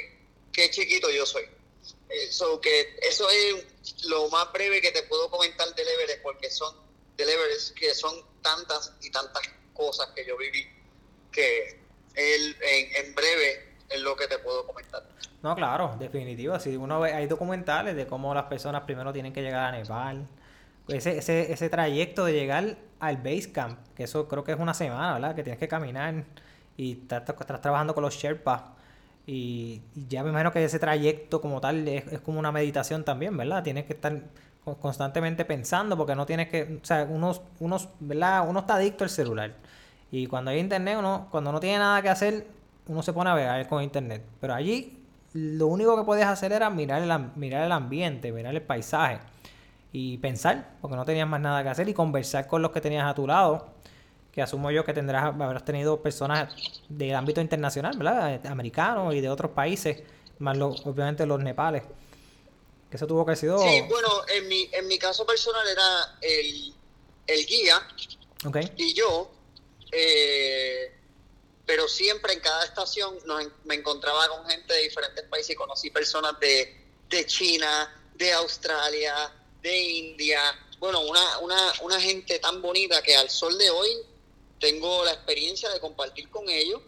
[0.53, 1.45] qué chiquito yo soy.
[2.11, 6.77] Eso, que, eso es lo más breve que te puedo comentar del Everest, porque son
[7.17, 9.43] del Everest, que son tantas y tantas
[9.73, 10.67] cosas que yo viví,
[11.33, 11.81] que
[12.15, 15.03] él, en, breve es lo que te puedo comentar.
[15.43, 16.61] No, claro, definitivo.
[16.61, 20.29] Si uno ve, hay documentales de cómo las personas primero tienen que llegar a Nepal,
[20.89, 24.75] ese, ese, ese trayecto de llegar al base camp, que eso creo que es una
[24.75, 25.35] semana, ¿verdad?
[25.35, 26.25] Que tienes que caminar
[26.77, 27.25] y estás,
[27.61, 28.63] trabajando con los Sherpas.
[29.27, 33.63] Y, ya me imagino que ese trayecto como tal es, como una meditación también, ¿verdad?
[33.63, 34.23] Tienes que estar
[34.81, 38.49] constantemente pensando porque no tienes que, o sea, uno, unos, ¿verdad?
[38.49, 39.55] uno está adicto al celular.
[40.11, 42.47] Y cuando hay internet, uno, cuando no tiene nada que hacer,
[42.89, 44.25] uno se pone a ver con internet.
[44.41, 48.63] Pero allí lo único que puedes hacer era mirar el, mirar el ambiente, mirar el
[48.63, 49.19] paisaje
[49.99, 53.11] y pensar, porque no tenías más nada que hacer, y conversar con los que tenías
[53.11, 53.73] a tu lado,
[54.31, 56.55] que asumo yo que tendrás, habrás tenido personas
[56.91, 58.45] del ámbito internacional, ¿verdad?
[58.45, 60.03] Americanos y de otros países,
[60.39, 61.83] más obviamente los nepales.
[62.91, 63.59] Que eso tuvo que ser...
[63.59, 66.75] Sí, bueno, en mi, en mi caso personal era el,
[67.27, 67.81] el guía
[68.77, 69.31] y yo,
[69.93, 70.95] eh,
[71.65, 73.15] pero siempre en cada estación
[73.65, 79.33] me encontraba con gente de diferentes países y conocí personas de, de China, de Australia,
[79.63, 80.41] de India,
[80.79, 83.91] bueno, una, una, una gente tan bonita que al sol de hoy
[84.61, 86.81] tengo la experiencia de compartir con ellos,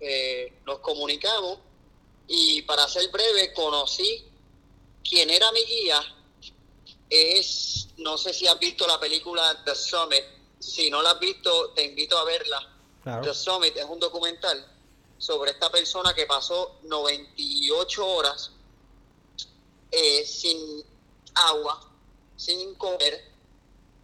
[0.00, 1.58] eh, nos comunicamos
[2.26, 4.24] y para ser breve conocí
[5.02, 6.14] quién era mi guía
[7.10, 10.24] es, no sé si has visto la película The Summit.
[10.58, 12.74] Si no la has visto, te invito a verla.
[13.22, 14.66] The Summit es un documental
[15.16, 18.50] sobre esta persona que pasó 98 horas
[19.90, 20.84] eh, sin
[21.34, 21.80] agua,
[22.38, 23.32] sin comer,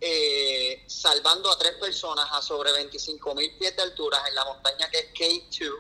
[0.01, 4.91] eh, salvando a tres personas a sobre 25 mil pies de altura en la montaña
[4.91, 5.73] que es K2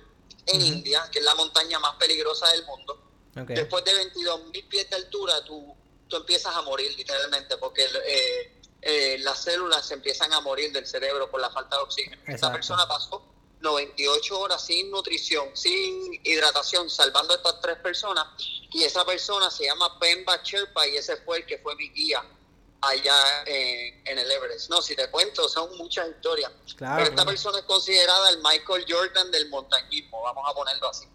[0.47, 3.01] en India, que es la montaña más peligrosa del mundo.
[3.35, 5.75] Después de 22 mil pies de altura, tú,
[6.07, 10.87] tú empiezas a morir literalmente, porque eh, eh, las células se empiezan a morir del
[10.87, 12.23] cerebro por la falta de oxígeno.
[12.29, 13.27] Esta persona pasó
[13.62, 18.27] 98 horas sin nutrición, sin hidratación, salvando a estas tres personas.
[18.71, 22.25] Y esa persona se llama Pemba Sherpa y ese fue el que fue mi guía
[22.88, 24.70] allá en, el Everest.
[24.70, 26.51] No, si te cuento, son muchas historias.
[26.79, 31.07] Pero esta persona es considerada el Michael Jordan del montañismo, vamos a ponerlo así.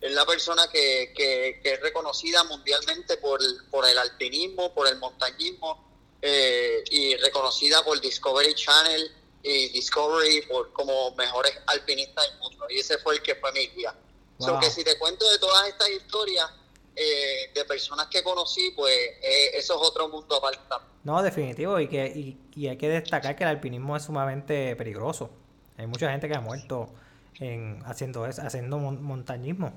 [0.00, 5.84] Es la persona que, que, es reconocida mundialmente por, por el alpinismo, por el montañismo
[6.20, 9.12] eh, y reconocida por Discovery Channel
[9.42, 12.66] y Discovery por como mejores alpinistas del mundo.
[12.68, 13.94] Y ese fue el que fue mi guía.
[14.38, 14.60] Wow.
[14.60, 16.50] que si te cuento de todas estas historias,
[16.96, 20.58] eh, de personas que conocí, pues eh, eso es otro mundo aparte.
[21.04, 25.30] No, definitivo, y que y, hay que destacar que el alpinismo es sumamente peligroso.
[25.76, 26.88] Hay mucha gente que ha muerto
[27.38, 29.72] en haciendo haciendo montañismo.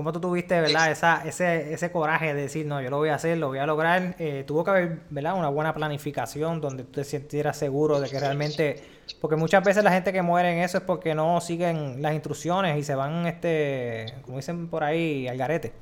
[0.00, 3.16] ¿Cómo tú tuviste, verdad, esa, ese, ese coraje de decir, no, yo lo voy a
[3.16, 4.16] hacer, lo voy a lograr?
[4.18, 5.34] Eh, tuvo que haber, ¿verdad?
[5.34, 9.02] Una buena planificación donde tú te sintieras seguro de que realmente...
[9.20, 12.78] Porque muchas veces la gente que muere en eso es porque no siguen las instrucciones
[12.78, 15.74] y se van, este, como dicen por ahí, al garete.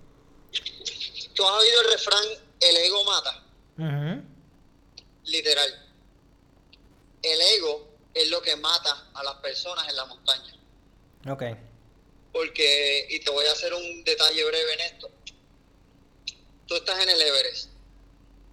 [1.36, 2.24] ¿Tú has oído el refrán,
[2.58, 4.24] el ego mata?
[5.26, 5.68] Literal.
[7.22, 10.54] El ego es lo que mata a las personas en la montaña.
[11.30, 11.67] Ok
[12.38, 15.10] porque, y te voy a hacer un detalle breve en esto,
[16.66, 17.70] tú estás en el Everest.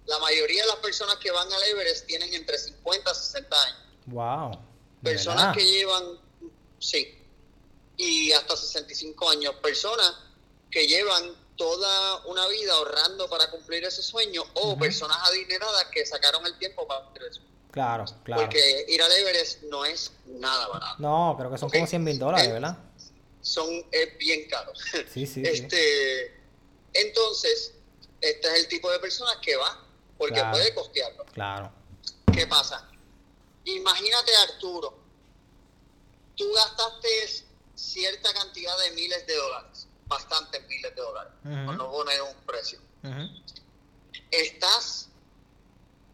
[0.06, 3.78] La mayoría de las personas que van al Everest tienen entre 50 y 60 años.
[4.06, 4.60] Wow.
[5.04, 6.18] Personas que llevan,
[6.80, 7.16] sí,
[7.96, 9.54] y hasta 65 años.
[9.62, 10.16] Personas
[10.68, 16.44] que llevan toda una vida ahorrando para cumplir ese sueño o personas adineradas que sacaron
[16.44, 17.40] el tiempo para hacer eso.
[17.70, 18.42] Claro, claro.
[18.42, 20.96] Porque ir al Everest no es nada barato.
[20.98, 22.78] No, creo que son como 100 mil dólares, ¿verdad?
[23.46, 24.72] Son es bien caro.
[25.14, 26.40] este,
[26.92, 27.74] Entonces,
[28.20, 29.86] este es el tipo de personas que va
[30.18, 31.24] porque puede costearlo.
[31.26, 31.72] Claro.
[32.32, 32.90] ¿Qué pasa?
[33.64, 34.98] Imagínate, Arturo,
[36.34, 37.44] tú gastaste
[37.76, 42.80] cierta cantidad de miles de dólares, bastantes miles de dólares, por no poner un precio.
[44.30, 45.08] Estás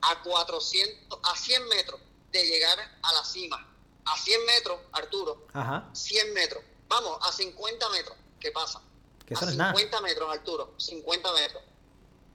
[0.03, 3.69] a 400, a 100 metros de llegar a la cima.
[4.05, 5.47] A 100 metros, Arturo.
[5.55, 5.89] Ajá.
[5.93, 8.17] 100 metros Vamos, a 50 metros.
[8.39, 8.83] ¿Qué pasa?
[9.27, 10.75] Que a 50 metros, Arturo.
[10.77, 11.63] 50 metros.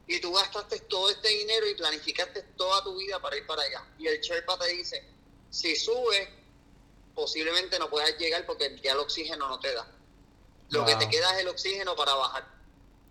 [0.08, 3.86] Y tú gastaste todo este dinero y planificaste toda tu vida para ir para allá.
[4.00, 5.08] Y el Sherpa te dice,
[5.52, 6.30] si subes,
[7.14, 9.88] posiblemente no puedas llegar porque ya el oxígeno no te da.
[10.70, 12.48] Lo que te queda es el oxígeno para bajar.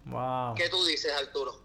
[0.06, 0.54] Wow.
[0.56, 1.60] ¿Qué tú dices, Arturo?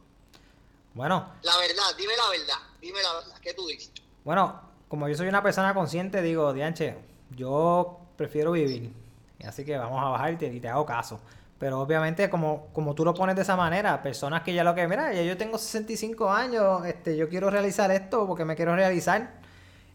[0.94, 1.34] Bueno.
[1.41, 3.39] La verdad, dime la verdad, dime la verdad.
[3.41, 3.91] ¿Qué tú dices?
[4.24, 6.98] Bueno, como yo soy una persona consciente, digo, Dianche,
[7.32, 9.02] yo prefiero vivir.
[9.47, 11.19] Así que vamos a bajar y te, hago caso.
[11.60, 14.88] Pero obviamente, como, como tú lo pones de esa manera, personas que ya lo que,
[14.88, 19.39] mira, ya yo tengo 65 años, este, yo quiero realizar esto porque me quiero realizar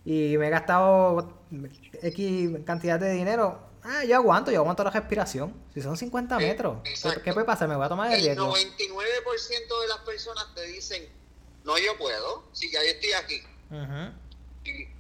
[0.04, 1.40] y me he gastado
[2.02, 3.60] X cantidad de dinero.
[3.82, 5.52] Ah, yo aguanto, yo aguanto la respiración.
[5.74, 6.78] Si son 50 metros,
[7.24, 7.68] ¿qué, puede pasar?
[7.68, 8.56] Me voy a tomar el riesgo.
[8.56, 11.08] El 99% de las personas te dicen,
[11.64, 13.42] no, yo puedo, si ya yo estoy aquí.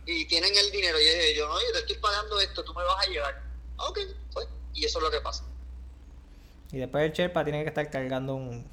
[0.06, 0.98] y, tienen el dinero.
[1.00, 3.45] Y yo, no, yo te estoy pagando esto, tú me vas a llevar
[3.78, 3.98] ok,
[4.32, 5.44] pues, y eso es lo que pasa.
[6.72, 8.66] Y después el Sherpa tiene que estar cargando un,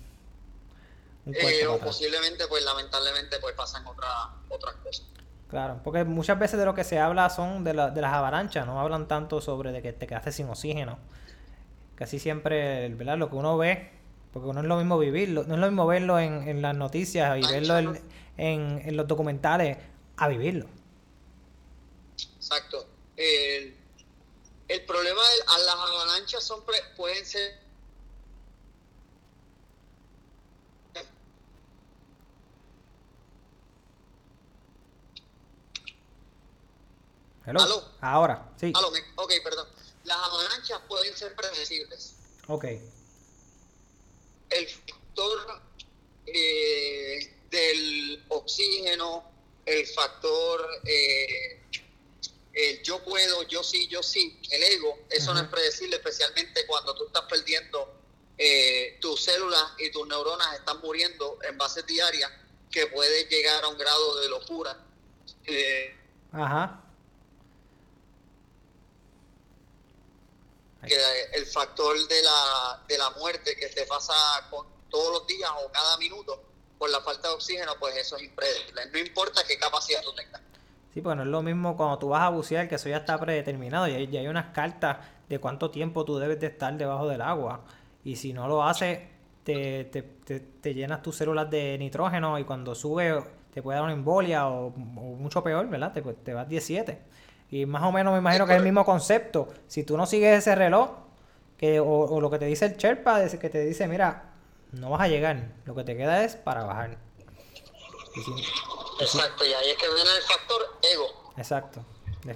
[1.25, 4.07] un eh, o posiblemente, pues lamentablemente, pues pasan otra,
[4.49, 5.05] otras cosas.
[5.49, 8.65] Claro, porque muchas veces de lo que se habla son de, la, de las avalanchas,
[8.65, 10.97] no hablan tanto sobre de que te quedaste sin oxígeno.
[11.95, 13.17] Casi siempre, ¿verdad?
[13.17, 13.91] Lo que uno ve,
[14.33, 17.37] porque no es lo mismo vivirlo, no es lo mismo verlo en, en las noticias
[17.37, 18.01] y verlo en,
[18.37, 19.77] en, en, los documentales
[20.17, 20.65] a vivirlo.
[22.35, 22.87] Exacto.
[23.15, 23.77] Eh,
[24.73, 26.63] el problema de las avalanchas son
[26.97, 27.61] pueden ser
[37.45, 37.91] ¿Aló?
[38.01, 38.71] Ahora, sí.
[38.73, 38.87] ¿Aló?
[39.15, 39.67] Ok, perdón.
[40.05, 42.15] Las avalanchas pueden ser predecibles.
[42.47, 42.63] Ok.
[44.49, 45.61] El factor
[46.25, 49.29] eh, del oxígeno,
[49.65, 51.61] el factor eh,
[52.53, 56.95] el yo puedo, yo sí, yo sí, el ego, eso no es predecible, especialmente cuando
[56.95, 58.01] tú estás perdiendo
[58.37, 62.29] eh, tus células y tus neuronas están muriendo en base diaria
[62.71, 64.77] que puede llegar a un grado de locura.
[65.45, 65.95] Eh,
[66.31, 66.79] Ajá.
[70.85, 70.97] que
[71.33, 74.13] el factor de la, de la muerte que te pasa
[74.49, 76.43] con, todos los días o cada minuto
[76.77, 78.85] por la falta de oxígeno, pues eso es impredecible.
[78.87, 80.41] No importa qué capacidad tú tengas.
[80.93, 83.19] Sí, pues no es lo mismo cuando tú vas a bucear, que eso ya está
[83.19, 83.87] predeterminado.
[83.87, 87.61] Y hay, hay unas cartas de cuánto tiempo tú debes de estar debajo del agua.
[88.03, 88.99] Y si no lo haces,
[89.43, 93.23] te, te, te, llenas tus células de nitrógeno y cuando sube
[93.53, 95.93] te puede dar una embolia o, mucho peor, ¿verdad?
[95.93, 96.99] Te, te vas 17.
[97.51, 99.47] Y más o menos me imagino que es el mismo concepto.
[99.67, 100.89] Si tú no sigues ese reloj,
[101.57, 104.31] que, o, lo que te dice el Sherpa, que te dice, mira,
[104.71, 106.97] no vas a llegar, lo que te queda es para bajar.
[109.03, 111.33] Exacto, y ahí es que viene el factor ego.
[111.37, 111.85] Exacto.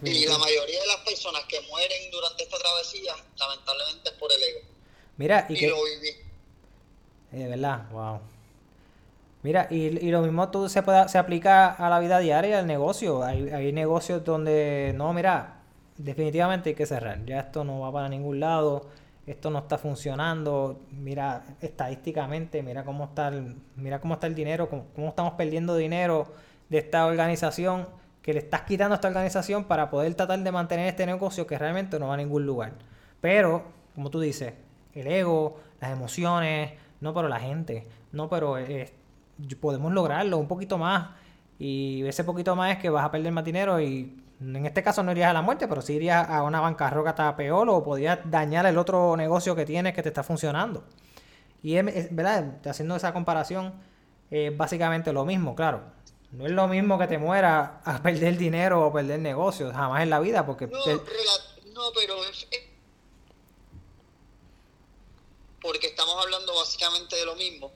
[0.03, 4.43] Y la mayoría de las personas que mueren durante esta travesía, lamentablemente es por el
[4.43, 4.59] ego.
[5.15, 5.68] Mira, y, que...
[5.68, 6.09] lo viví.
[7.32, 8.20] Eh, de verdad, wow.
[9.43, 12.68] Mira, y, y, lo mismo tú se, puede, se aplica a la vida diaria, al
[12.68, 13.24] negocio.
[13.24, 15.61] Hay, hay negocios donde, no, mira,
[15.95, 17.24] definitivamente hay que cerrar.
[17.26, 18.88] Ya esto no va para ningún lado
[19.28, 24.70] esto no está funcionando, mira estadísticamente, mira cómo está el, mira cómo está el dinero,
[24.70, 26.28] cómo, estamos perdiendo dinero
[26.70, 27.88] de esta organización,
[28.22, 31.57] que le estás quitando a esta organización para poder tratar de mantener este negocio que
[31.57, 32.74] realmente no va a ningún lugar.
[33.22, 33.63] Pero,
[33.95, 34.53] como tú dices,
[34.93, 38.91] el ego, las emociones, no, pero la gente, no, pero eh,
[39.61, 41.09] podemos lograrlo un poquito más.
[41.59, 45.01] Y ese poquito más es que vas a perder más dinero y en este caso
[45.03, 48.65] no irías a la muerte, pero sí irías a una bancarrota peor o podrías dañar
[48.65, 50.84] el otro negocio que tienes que te está funcionando.
[51.63, 53.74] Y es, verdad, haciendo esa comparación,
[54.30, 55.82] es básicamente lo mismo, claro.
[56.32, 60.09] No es lo mismo que te muera a perder dinero o perder negocios, jamás en
[60.09, 60.67] la vida, porque...
[60.67, 62.47] No, pero es,
[65.61, 67.71] Porque estamos hablando básicamente de lo mismo.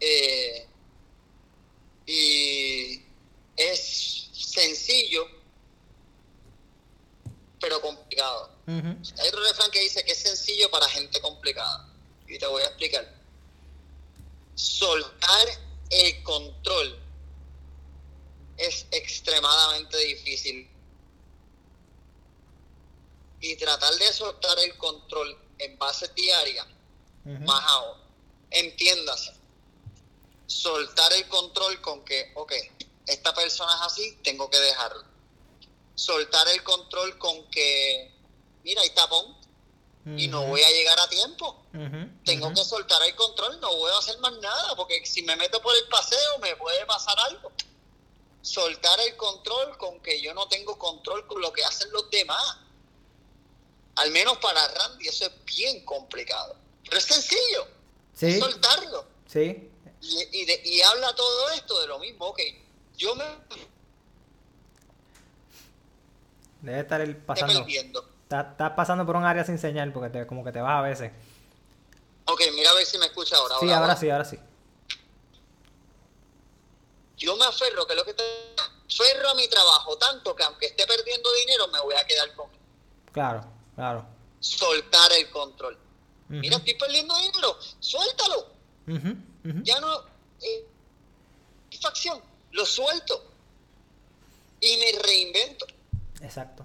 [0.00, 0.66] Eh,
[2.06, 3.02] y
[3.56, 5.38] es sencillo
[7.60, 8.50] pero complicado.
[8.66, 11.88] Hay otro refrán que dice que es sencillo para gente complicada.
[12.26, 13.14] Y te voy a explicar.
[14.54, 15.48] Soltar
[15.90, 16.98] el control
[18.56, 19.96] es extremadamente
[20.30, 20.70] difícil.
[23.40, 26.66] Y tratar de soltar el control en base diaria,
[27.24, 27.98] más aún.
[28.50, 29.32] Entiéndase.
[30.46, 32.52] Soltar el control con que, ok,
[33.06, 35.08] esta persona es así, tengo que dejarlo
[35.98, 38.12] soltar el control con que,
[38.62, 39.36] mira, hay tapón
[40.16, 41.60] y no voy a llegar a tiempo.
[42.24, 45.60] Tengo que soltar el control, no voy a hacer más nada, porque si me meto
[45.60, 47.52] por el paseo me puede pasar algo.
[48.42, 52.58] Soltar el control con que yo no tengo control con lo que hacen los demás.
[53.96, 56.56] Al menos para Randy eso es bien complicado.
[56.84, 57.66] Pero es sencillo.
[58.14, 58.40] ¿Sí?
[58.40, 59.06] soltarlo.
[59.26, 59.70] Sí.
[60.00, 62.26] Y, y habla todo esto de lo mismo.
[62.26, 62.40] Ok,
[62.96, 63.24] yo me
[66.60, 67.66] Debe estar el pasando.
[68.28, 71.12] Estás pasando por un área sin señal porque te, como que te vas a veces.
[72.26, 73.54] Ok, mira a ver si me escucha ahora.
[73.60, 74.38] Sí, ahora, sí, ahora sí.
[77.18, 78.22] Yo me aferro, que lo que te
[78.88, 82.48] aferro a mi trabajo tanto que aunque esté perdiendo dinero me voy a quedar con
[83.12, 83.44] Claro,
[83.74, 84.06] claro.
[84.40, 85.76] Soltar el control.
[86.28, 88.46] Mira, estoy perdiendo dinero, suéltalo.
[89.64, 90.00] Ya no...
[90.40, 90.66] Eh,
[91.70, 92.20] satisfacción,
[92.52, 93.24] lo suelto.
[94.60, 95.66] Y me reinvento.
[96.20, 96.64] Exacto.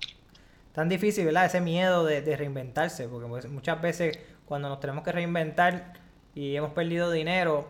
[0.74, 1.46] Tan difícil, ¿verdad?
[1.46, 5.94] Ese miedo de, reinventarse, porque pues, muchas veces cuando nos tenemos que reinventar
[6.34, 7.68] y hemos perdido dinero,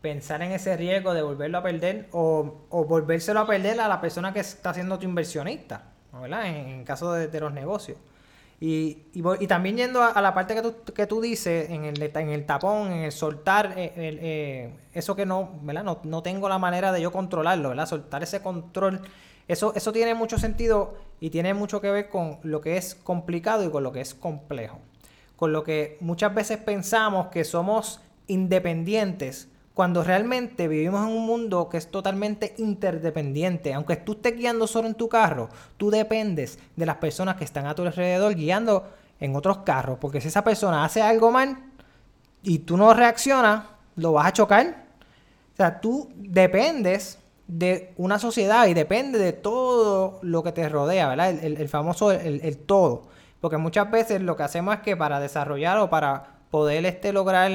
[0.00, 4.00] pensar en ese riesgo de volverlo a perder o, o volvérselo a perder a la
[4.00, 6.46] persona que está siendo tu inversionista, ¿verdad?
[6.46, 7.98] En, caso de, los negocios.
[8.60, 12.28] Y, y, también yendo a, la parte que tú, que tú dices, en el, en
[12.28, 15.82] el tapón, en el soltar, eh, eh, eso que no, ¿verdad?
[15.82, 17.86] No, no tengo la manera de yo controlarlo, ¿verdad?
[17.86, 19.00] Soltar ese control
[19.50, 23.64] eso, eso tiene mucho sentido y tiene mucho que ver con lo que es complicado
[23.64, 24.78] y con lo que es complejo.
[25.34, 31.68] Con lo que muchas veces pensamos que somos independientes cuando realmente vivimos en un mundo
[31.68, 33.72] que es totalmente interdependiente.
[33.72, 37.66] Aunque tú estés guiando solo en tu carro, tú dependes de las personas que están
[37.66, 38.88] a tu alrededor guiando
[39.20, 39.98] en otros carros.
[40.00, 41.56] Porque si esa persona hace algo mal
[42.42, 43.64] y tú no reaccionas,
[43.96, 44.84] lo vas a chocar.
[45.52, 51.08] O sea, tú dependes de una sociedad y depende de todo lo que te rodea,
[51.08, 51.30] ¿verdad?
[51.42, 53.02] El, famoso el, todo.
[53.40, 57.50] Porque muchas veces lo que hacemos es que para desarrollar o para poder este, lograr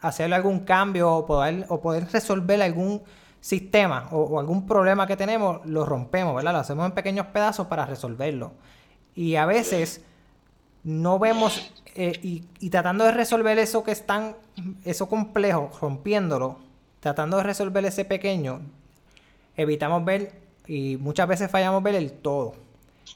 [0.00, 3.02] hacer algún cambio o poder, o poder resolver algún
[3.40, 6.52] sistema o, algún problema que tenemos, lo rompemos, ¿verdad?
[6.52, 8.52] Lo hacemos en pequeños pedazos para resolverlo.
[9.14, 10.02] Y a veces
[10.82, 14.36] no vemos eh, y, y, tratando de resolver eso que es tan,
[14.84, 16.58] eso complejo, rompiéndolo,
[17.00, 18.60] tratando de resolver ese pequeño,
[19.56, 20.32] evitamos ver
[20.66, 22.54] y muchas veces fallamos ver el todo.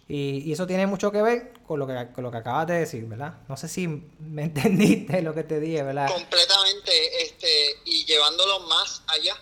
[0.08, 3.04] Y, eso tiene mucho que ver con lo que, con lo que acabas de decir,
[3.04, 3.32] ¿verdad?
[3.48, 6.10] No sé si me entendiste lo que te dije, ¿verdad?
[6.10, 9.40] Completamente, este, y llevándolo más allá,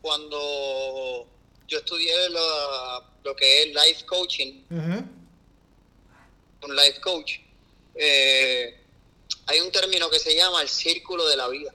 [0.00, 1.26] cuando
[1.66, 7.34] yo estudié lo, que es life coaching, un life coach,
[7.94, 8.80] eh,
[9.44, 11.74] hay un término que se llama el círculo de la vida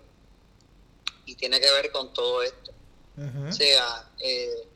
[1.28, 2.72] y tiene que ver con todo esto.
[3.48, 4.68] O sea, eh,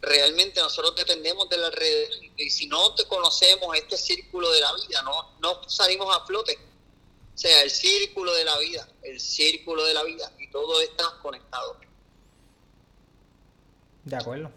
[0.00, 4.72] realmente nosotros dependemos de la red y si no te conocemos este círculo de la
[4.74, 6.56] vida, no, no salimos a flote.
[7.34, 11.04] O sea, el círculo de la vida, el círculo de la vida y todo está
[11.22, 11.76] conectado.
[14.04, 14.50] De acuerdo,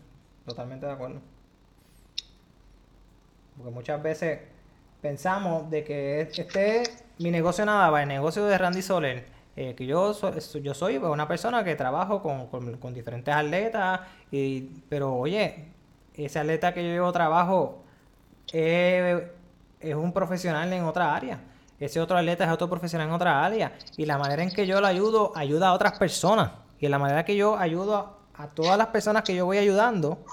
[0.45, 1.21] totalmente de acuerdo.
[3.57, 4.39] Porque muchas veces
[5.01, 6.83] pensamos de que este
[7.19, 10.13] mi negocio nada va, el negocio de Randy Soler eh, que yo,
[10.63, 14.01] yo soy una persona que trabajo con, diferentes atletas,
[14.89, 15.65] pero oye,
[16.15, 17.83] ese atleta que yo llevo trabajo
[18.51, 19.23] es,
[19.95, 21.39] un profesional en otra área.
[21.79, 23.73] Ese otro atleta es otro profesional en otra área.
[23.97, 26.51] Y la manera en que yo lo ayudo, ayuda a otras personas.
[26.79, 30.23] Y la manera que yo ayudo a, todas las personas que yo voy ayudando,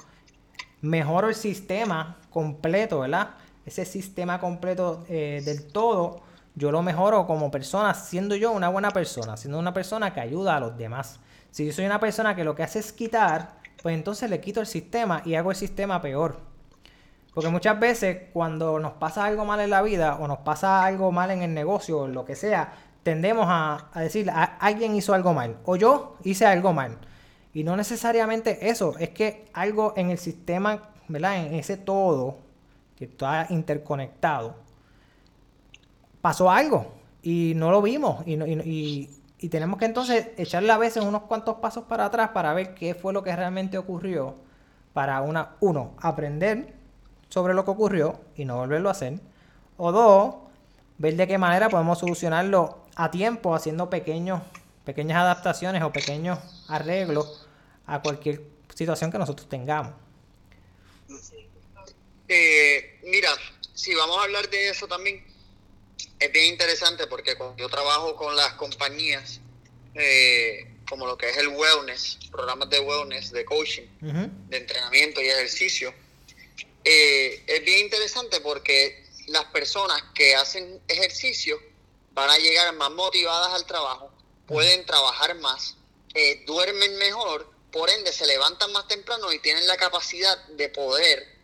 [0.81, 3.31] mejoro el sistema completo, ¿verdad?
[3.67, 6.23] Ese sistema completo eh, del todo
[6.55, 10.57] yo lo mejoro como persona, siendo yo una buena persona, siendo una persona que ayuda
[10.57, 11.21] a los demás.
[11.51, 14.61] Si yo soy una persona que lo que hace es quitar, pues entonces le quito
[14.61, 16.39] el sistema y hago el sistema peor.
[17.35, 21.13] Porque muchas veces cuando nos pasa algo mal en la vida o nos pasa algo
[21.13, 22.73] mal en el negocio o lo que sea,
[23.03, 26.99] tendemos a, decir, alguien hizo algo mal o yo hice algo mal.
[27.55, 31.47] Y no necesariamente eso, es que algo en el sistema, ¿verdad?
[31.47, 32.39] En ese todo,
[32.97, 34.55] que está interconectado,
[36.21, 39.11] pasó algo y no lo vimos y, y, y,
[39.49, 43.13] tenemos que entonces echarle a veces unos cuantos pasos para atrás para ver qué fue
[43.13, 44.37] lo que realmente ocurrió
[44.93, 46.75] para una uno aprender
[47.31, 49.19] sobre lo que ocurrió y no volverlo a hacer
[49.77, 50.35] o dos
[50.99, 54.43] ver de qué manera podemos solucionarlo a tiempo haciendo pequeños
[54.85, 56.39] pequeñas adaptaciones o pequeños
[56.69, 57.49] arreglos
[57.87, 58.43] a cualquier
[58.75, 59.93] situación que nosotros tengamos.
[62.29, 63.31] Eh, mira
[63.73, 65.25] si vamos a hablar de eso también
[66.21, 69.41] es bien interesante porque cuando yo trabajo con las compañías,
[69.95, 75.29] eh, como lo que es el wellness, programas de wellness, de coaching, de entrenamiento y
[75.31, 75.95] ejercicio,
[76.85, 81.59] eh, es bien interesante porque las personas que hacen ejercicio
[82.13, 84.13] van a llegar más motivadas al trabajo,
[84.47, 85.77] pueden trabajar más,
[86.15, 91.41] eh, duermen mejor, por ende se levantan más temprano y tienen la capacidad de poder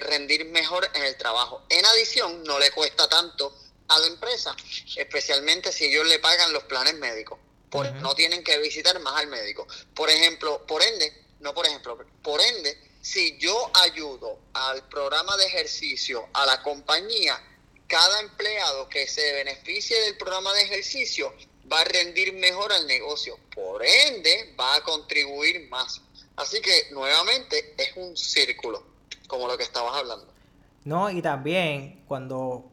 [0.00, 1.62] rendir mejor en el trabajo.
[1.68, 3.54] En adición, no le cuesta tanto
[3.88, 4.54] a la empresa,
[4.96, 7.38] especialmente si ellos le pagan los planes médicos.
[7.70, 9.66] Por, No tienen que visitar más al médico.
[9.94, 15.46] Por ejemplo, por ende, no por ejemplo, por ende, si yo ayudo al programa de
[15.46, 17.38] ejercicio, a la compañía,
[17.86, 21.34] cada empleado que se beneficie del programa de ejercicio
[21.70, 23.38] va a rendir mejor al negocio.
[23.54, 26.00] Por ende, va a contribuir más.
[26.36, 28.82] Así que nuevamente es un círculo,
[29.26, 30.32] como lo que estabas hablando.
[30.84, 32.70] No, y también cuando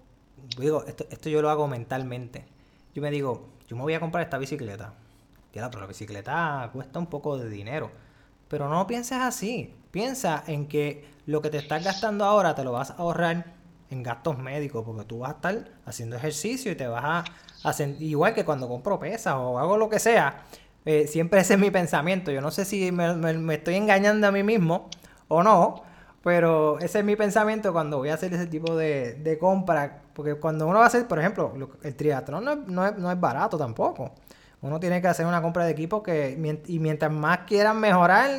[0.58, 2.46] digo, esto, esto yo lo hago mentalmente.
[2.94, 4.94] Yo me digo, yo me voy a comprar esta bicicleta.
[5.52, 7.92] pero la bicicleta cuesta un poco de dinero.
[8.48, 9.74] Pero no pienses así.
[9.92, 13.56] Piensa en que lo que te estás gastando ahora te lo vas a ahorrar
[13.90, 17.24] en gastos médicos, porque tú vas a estar haciendo ejercicio y te vas a
[18.00, 20.44] igual que cuando compro pesas o hago lo que sea,
[20.86, 22.32] eh, siempre ese es mi pensamiento.
[22.32, 24.90] Yo no sé si me, estoy engañando a mí mismo
[25.28, 25.82] o no,
[26.26, 30.02] pero ese es mi pensamiento cuando voy a hacer ese tipo de, de compra.
[30.12, 31.54] Porque cuando uno va a hacer, por ejemplo,
[31.84, 34.12] el triatlón no no, no es barato tampoco.
[34.64, 36.32] Uno tiene que hacer una compra de equipo que,
[36.66, 38.32] y mientras más quieras mejorar,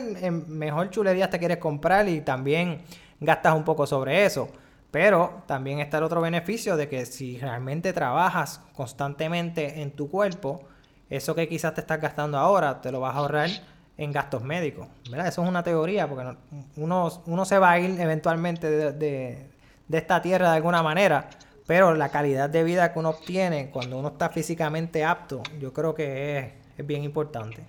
[0.48, 2.82] mejor chulerías te quieres comprar y también
[3.20, 4.48] gastas un poco sobre eso.
[4.90, 10.64] Pero también está el otro beneficio de que si realmente trabajas constantemente en tu cuerpo,
[11.08, 13.50] eso que quizás te estás gastando ahora, te lo vas a ahorrar
[13.98, 14.88] en gastos médicos.
[15.10, 15.28] ¿verdad?
[15.28, 16.36] Eso es una teoría, porque
[16.76, 19.46] uno, uno se va a ir eventualmente de,
[19.90, 21.30] esta tierra de alguna manera,
[21.66, 25.94] pero la calidad de vida que uno obtiene cuando uno está físicamente apto, yo creo
[25.94, 27.64] que es, es bien importante.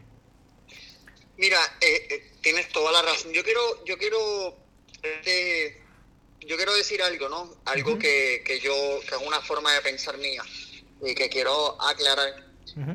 [1.37, 3.31] Mira, eh, eh, tienes toda la razón.
[3.31, 4.57] Yo quiero, yo quiero,
[5.03, 5.81] este,
[6.41, 7.53] yo quiero decir algo, ¿no?
[7.65, 8.73] Algo que, que yo,
[9.07, 10.43] que es una forma de pensar mía
[11.03, 12.47] y que quiero aclarar,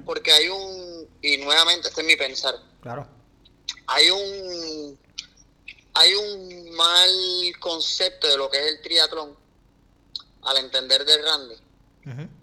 [0.04, 2.54] porque hay un, y nuevamente este es mi pensar.
[2.80, 3.21] Claro
[3.92, 4.98] hay un
[5.94, 7.10] hay un mal
[7.60, 9.36] concepto de lo que es el triatlón
[10.42, 11.54] al entender de Randy,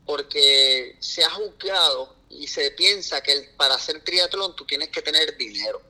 [0.05, 5.35] porque se ha juzgado y se piensa que para hacer triatlón tú tienes que tener
[5.35, 5.81] dinero.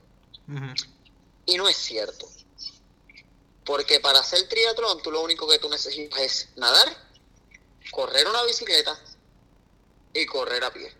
[1.46, 2.26] Y no es cierto.
[3.64, 6.96] Porque para hacer triatlón tú lo único que tú necesitas es nadar,
[7.90, 8.98] correr una bicicleta
[10.14, 10.92] y correr a pie.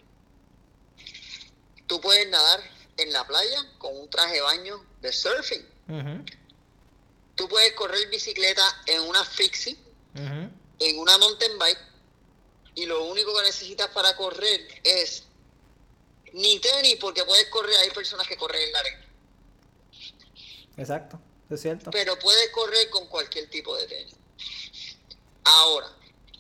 [1.87, 2.61] Tú puedes nadar
[3.01, 5.67] en la playa con un traje de baño de surfing.
[7.35, 9.77] Tú puedes correr bicicleta en una fixie,
[10.15, 11.79] en una mountain bike,
[12.75, 15.25] y lo único que necesitas para correr es
[16.33, 19.07] ni tenis, porque puedes correr, hay personas que corren en la arena.
[20.77, 21.21] Exacto,
[21.51, 21.91] es cierto.
[21.91, 24.15] Pero puedes correr con cualquier tipo de tenis.
[25.45, 25.91] Ahora,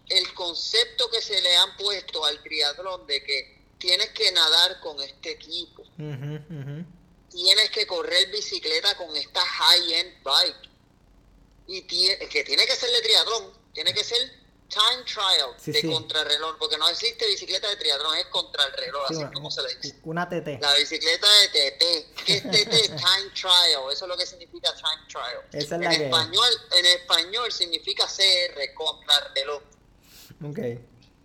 [0.08, 5.00] el concepto que se le han puesto al triatlón de que tienes que nadar con
[5.00, 10.70] este equipo, tienes que correr bicicleta con esta high-end bike,
[11.66, 14.18] y que tiene que ser de triatlón, tiene que ser
[14.68, 19.62] time trial de contrarreloj, porque no existe bicicleta de triatlón, es contrarreloj, así como se
[19.62, 19.96] le dice.
[20.04, 20.60] Una TT.
[20.60, 22.24] La bicicleta de TT.
[22.24, 22.70] ¿Qué es TT?
[22.86, 25.44] time trial, eso es lo que significa time trial.
[25.52, 29.62] Esa es en, español, en español significa CR, contrarreloj.
[30.44, 30.58] Ok.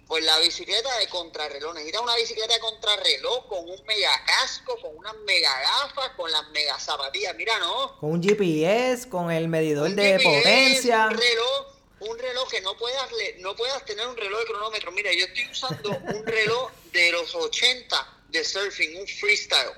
[0.07, 4.95] Pues la bicicleta de contrarreloj, necesitas una bicicleta de contrarreloj con un mega casco, con
[4.95, 7.97] unas mega gafas, con las mega zapatillas, mira, ¿no?
[7.99, 11.07] Con un GPS, con el medidor de potencia.
[11.07, 14.91] Un reloj un reloj que no puedas, no puedas tener un reloj de cronómetro.
[14.91, 17.95] Mira, yo estoy usando un reloj de los 80
[18.29, 19.71] de surfing, un freestyle,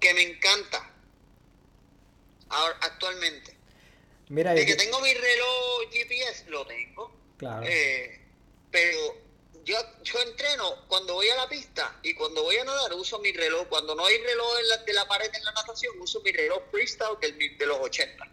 [0.00, 0.90] que me encanta
[2.50, 3.56] ahora, actualmente.
[4.28, 7.16] Mira, de que tengo mi reloj GPS, lo tengo.
[7.38, 7.64] Claro.
[7.66, 8.20] Eh,
[8.70, 9.16] pero
[9.68, 13.32] yo, yo entreno cuando voy a la pista y cuando voy a nadar uso mi
[13.32, 13.68] reloj.
[13.68, 14.48] Cuando no hay reloj
[14.86, 18.24] de la pared en la natación, uso mi reloj freestyle de los 80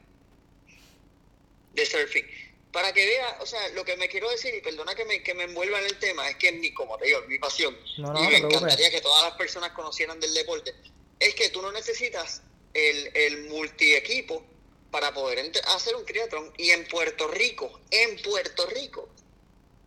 [1.73, 2.25] de surfing.
[2.71, 5.33] Para que vea, o sea, lo que me quiero decir, y perdona que me, que
[5.33, 8.37] me envuelva en el tema, es que mi, como te digo, mi pasión, y me
[8.37, 10.73] encantaría que todas las personas conocieran del deporte,
[11.19, 12.41] es que tú no necesitas
[12.73, 14.45] el, el multi-equipo
[14.91, 16.53] para poder hacer un triatlón.
[16.57, 19.09] Y en Puerto Rico, en Puerto Rico,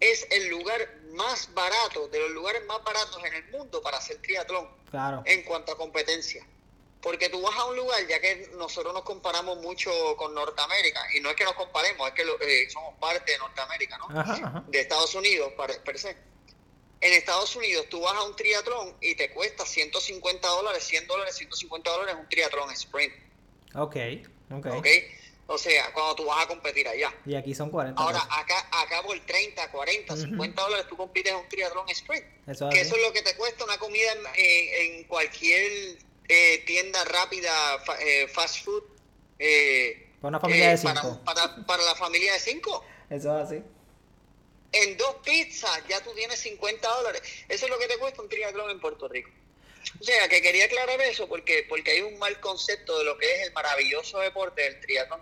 [0.01, 4.19] es el lugar más barato, de los lugares más baratos en el mundo para hacer
[4.19, 4.69] triatlón.
[4.91, 5.23] Claro.
[5.27, 6.47] En cuanto a competencia.
[7.01, 11.21] Porque tú vas a un lugar, ya que nosotros nos comparamos mucho con Norteamérica, y
[11.21, 14.65] no es que nos comparemos, es que eh, somos parte de Norteamérica, ¿no?
[14.69, 15.53] De Estados Unidos,
[15.85, 16.17] per, se.
[17.01, 21.37] En Estados Unidos tú vas a un triatlón y te cuesta 150 dólares, 100 dólares,
[21.37, 23.15] 150 dólares un triatlón sprint.
[23.77, 23.97] Ok,
[24.51, 24.67] ok.
[24.79, 24.87] Ok.
[25.51, 27.13] O sea, cuando tú vas a competir allá.
[27.25, 28.01] Y aquí son 40.
[28.01, 32.27] Ahora, acá, acá por 30, 40, 50 dólares tú compites en un triatlón sprint.
[32.47, 37.03] Eso que eso es lo que te cuesta una comida en, en cualquier eh, tienda
[37.05, 37.51] rápida,
[38.01, 38.85] eh, fast food.
[39.39, 41.21] Eh, para una familia de eh, cinco.
[41.25, 42.85] Para, la familia de cinco.
[43.09, 43.63] Eso es así.
[44.73, 47.23] En dos pizzas ya tú tienes 50 dólares.
[47.49, 49.31] Eso es lo que te cuesta un triatlón en Puerto Rico.
[50.01, 53.27] O sea, que quería aclarar eso porque, porque hay un mal concepto de lo que
[53.35, 55.21] es el maravilloso deporte del triatlón.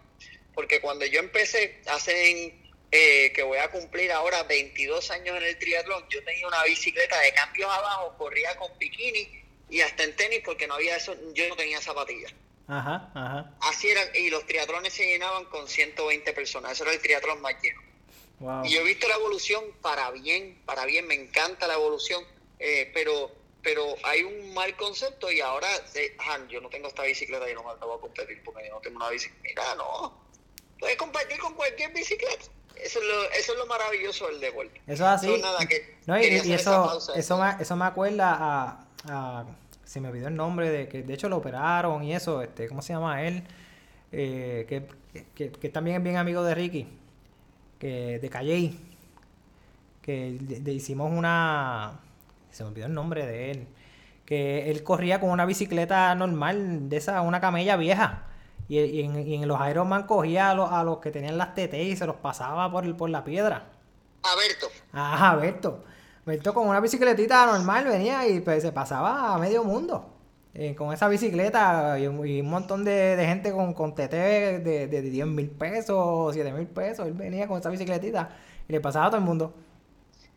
[0.54, 2.54] Porque cuando yo empecé, hace
[2.90, 7.32] que voy a cumplir ahora 22 años en el triatlón, yo tenía una bicicleta de
[7.34, 9.28] cambios abajo, corría con bikini
[9.68, 12.32] y hasta en tenis porque no había eso, yo no tenía zapatillas.
[12.68, 13.54] Ajá, ajá.
[13.60, 17.54] Así era, y los triatlones se llenaban con 120 personas, eso era el triatlón más
[17.62, 17.82] lleno.
[18.64, 22.22] Y yo he visto la evolución para bien, para bien, me encanta la evolución,
[22.58, 23.34] eh, pero
[23.66, 26.16] pero hay un mal concepto y ahora, eh,
[26.48, 28.80] yo no tengo esta bicicleta y no me la voy a competir porque yo no
[28.80, 29.42] tengo una bicicleta.
[29.42, 30.14] Mira, no,
[30.78, 32.44] puedes competir con cualquier bicicleta.
[32.76, 34.80] Eso es, lo, eso es lo maravilloso del deporte.
[34.86, 35.42] Eso es así.
[36.06, 39.46] no, y, eso, eso, me, eso me acuerda a,
[39.82, 42.82] se me olvidó el nombre de que de hecho lo operaron y eso, este, ¿cómo
[42.82, 43.42] se llama él?
[44.12, 46.86] Eh, que, que, también es bien amigo de Ricky,
[47.80, 48.74] que de Calle,
[50.02, 51.98] que le, hicimos una,
[52.56, 53.68] se me olvidó el nombre de él,
[54.24, 58.24] que él corría con una bicicleta normal, de esa, una camella vieja.
[58.68, 62.06] Y, en, los Ironman cogía a los, a los que tenían las TT y se
[62.06, 63.68] los pasaba por, por la piedra.
[64.22, 64.66] Alberto.
[64.92, 65.84] Ah, Alberto.
[66.24, 70.14] Berto con una bicicletita normal venía y pues, se pasaba a medio mundo.
[70.54, 75.26] Eh, con esa bicicleta y, un montón de, gente con, con TT de, de, 10
[75.26, 77.06] mil pesos, 7 mil pesos.
[77.06, 78.30] Él venía con esa bicicletita
[78.66, 79.52] y le pasaba a todo el mundo.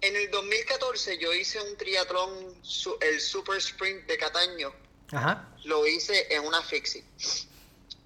[0.02, 2.54] En el 2014 yo hice un triatlón,
[3.02, 4.74] el Super Sprint de Cataño.
[5.12, 5.50] Ajá.
[5.66, 7.04] Lo hice en una fixie.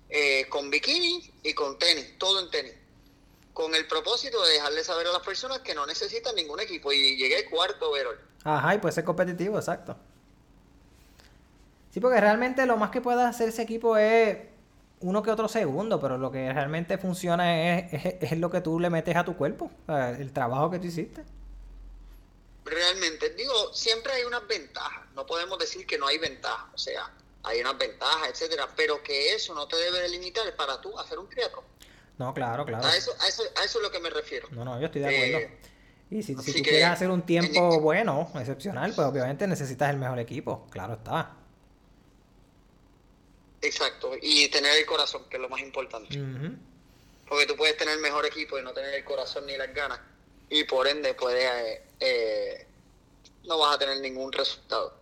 [0.10, 2.74] Eh, con bikini y con tenis, todo en tenis
[3.54, 6.92] con el propósito de dejarle saber a las personas que no necesitan ningún equipo.
[6.92, 8.20] Y llegué cuarto, Verol.
[8.44, 9.96] Ajá, y puede ser competitivo, exacto.
[11.92, 14.38] Sí, porque realmente lo más que puede hacer ese equipo es
[15.00, 18.90] uno que otro segundo, pero lo que realmente funciona es, es, lo que tú le
[18.90, 21.24] metes a tu cuerpo, el trabajo que tú hiciste.
[22.66, 23.30] Realmente.
[23.32, 25.04] Digo, siempre hay unas ventajas.
[25.16, 26.68] No podemos decir que no hay ventajas.
[26.74, 27.12] O sea,
[27.44, 28.70] hay unas ventajas, etcétera.
[28.76, 31.66] Pero que eso no te debe limitar para tú hacer un triatlón.
[32.18, 32.86] No, claro, claro.
[32.86, 34.48] A eso, a eso, a eso es lo que me refiero.
[34.52, 35.38] No, no, yo estoy de acuerdo.
[35.40, 35.60] Eh,
[36.12, 40.20] y si, si tú quieres hacer un tiempo bueno, excepcional, pues obviamente necesitas el mejor
[40.20, 40.68] equipo.
[40.70, 41.38] Claro está.
[43.64, 44.12] Exacto.
[44.22, 46.22] Y tener el corazón, que es lo más importante.
[47.28, 50.00] Porque tú puedes tener el mejor equipo y no tener el corazón ni las ganas.
[50.50, 52.68] Y por ende, puedes, eh,
[53.48, 54.94] no vas a tener ningún resultado.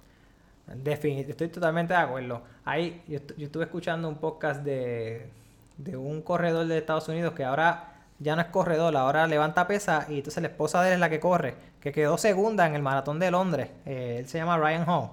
[0.67, 2.43] Definitivamente, estoy totalmente de acuerdo.
[2.63, 5.29] Ahí, yo, estuve escuchando un podcast de,
[5.77, 10.05] de un corredor de Estados Unidos que ahora ya no es corredor, ahora levanta pesa
[10.07, 12.81] y entonces la esposa de él es la que corre, que quedó segunda en el
[12.83, 13.69] maratón de Londres.
[13.85, 15.09] Eh, él se llama Ryan Hall.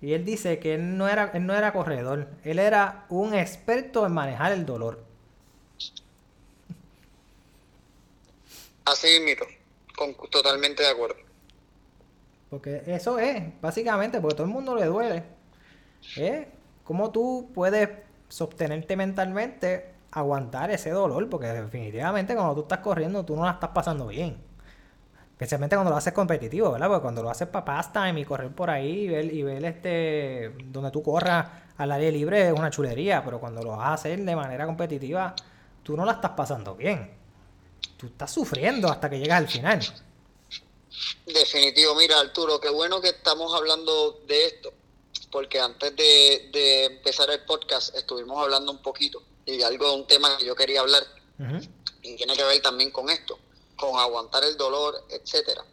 [0.00, 4.04] Y él dice que él no, era, él no era corredor, él era un experto
[4.04, 5.04] en manejar el dolor.
[8.84, 9.44] Así mito,
[9.96, 11.16] con, totalmente de acuerdo.
[12.50, 15.22] Porque eso es, básicamente, porque todo el mundo le duele.
[16.16, 16.48] ¿Eh?
[16.84, 17.88] ¿Cómo tú puedes
[18.28, 21.28] sostenerte mentalmente, aguantar ese dolor?
[21.30, 24.36] Porque definitivamente cuando tú estás corriendo, tú no la estás pasando bien.
[25.32, 26.88] Especialmente cuando lo haces competitivo, ¿verdad?
[26.88, 30.54] Porque cuando lo haces para pastime y correr por ahí y ver, y ver este,
[30.66, 31.46] donde tú corras
[31.78, 35.34] al aire libre es una chulería, pero cuando lo vas a hacer de manera competitiva,
[35.82, 37.21] tú no la estás pasando bien
[37.96, 39.80] tú estás sufriendo hasta que llegas al final.
[41.26, 44.72] Definitivo, mira Arturo, qué bueno que estamos hablando de esto,
[45.30, 50.36] porque antes de, empezar el podcast estuvimos hablando un poquito y algo de un tema
[50.36, 51.02] que yo quería hablar
[52.02, 53.38] y tiene que ver también con esto,
[53.76, 55.64] con aguantar el dolor, etcétera.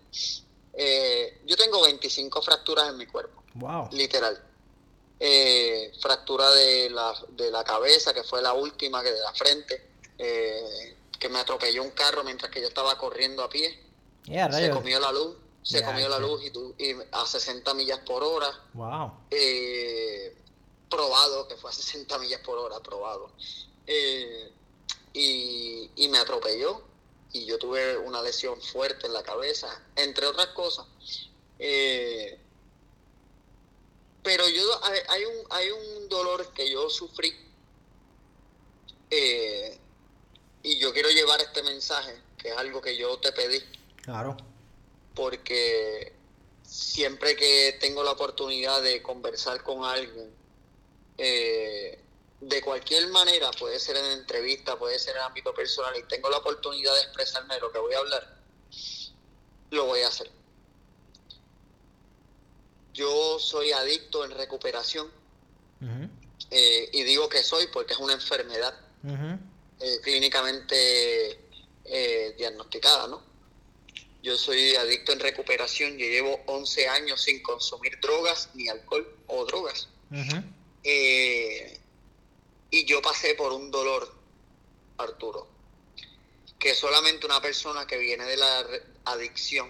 [0.73, 3.89] Eh, yo tengo 25 fracturas en mi cuerpo, wow.
[3.91, 4.41] literal.
[5.19, 9.89] Eh, fractura de la, de la cabeza, que fue la última, que de la frente,
[10.17, 13.77] eh, que me atropelló un carro mientras que yo estaba corriendo a pie.
[14.25, 16.41] se comió la luz, se comió la luz
[16.77, 18.49] y, a 60 millas por hora.
[18.73, 19.11] Wow.
[19.29, 20.35] Eh,
[20.89, 23.31] probado, que fue a 60 millas por hora, probado.
[23.85, 24.51] Eh,
[25.13, 26.81] y, me atropelló
[27.31, 30.87] y yo tuve una lesión fuerte en la cabeza, entre otras cosas.
[31.59, 32.39] Eh,
[34.23, 34.63] pero yo
[35.09, 37.35] hay un, hay un dolor que yo sufrí
[39.11, 39.79] eh,
[40.63, 43.61] y yo quiero llevar este mensaje, que es algo que yo te pedí.
[44.03, 44.35] Claro.
[45.15, 46.13] Porque
[46.63, 50.33] siempre que tengo la oportunidad de conversar con alguien,
[51.17, 51.99] eh,
[52.41, 56.37] de cualquier manera, puede ser en entrevista, puede ser en ámbito personal, y tengo la
[56.37, 58.37] oportunidad de expresarme de lo que voy a hablar,
[59.71, 60.29] lo voy a hacer.
[62.93, 65.09] Yo soy adicto en recuperación,
[66.51, 68.77] eh, y digo que soy porque es una enfermedad.
[69.81, 71.39] Eh, clínicamente
[71.85, 73.23] eh, diagnosticada, ¿no?
[74.21, 79.45] Yo soy adicto en recuperación, yo llevo 11 años sin consumir drogas, ni alcohol o
[79.45, 79.87] drogas.
[80.83, 81.79] Eh,
[82.71, 84.13] y yo pasé por un dolor,
[84.97, 85.47] Arturo,
[86.59, 88.65] que solamente una persona que viene de la
[89.05, 89.69] adicción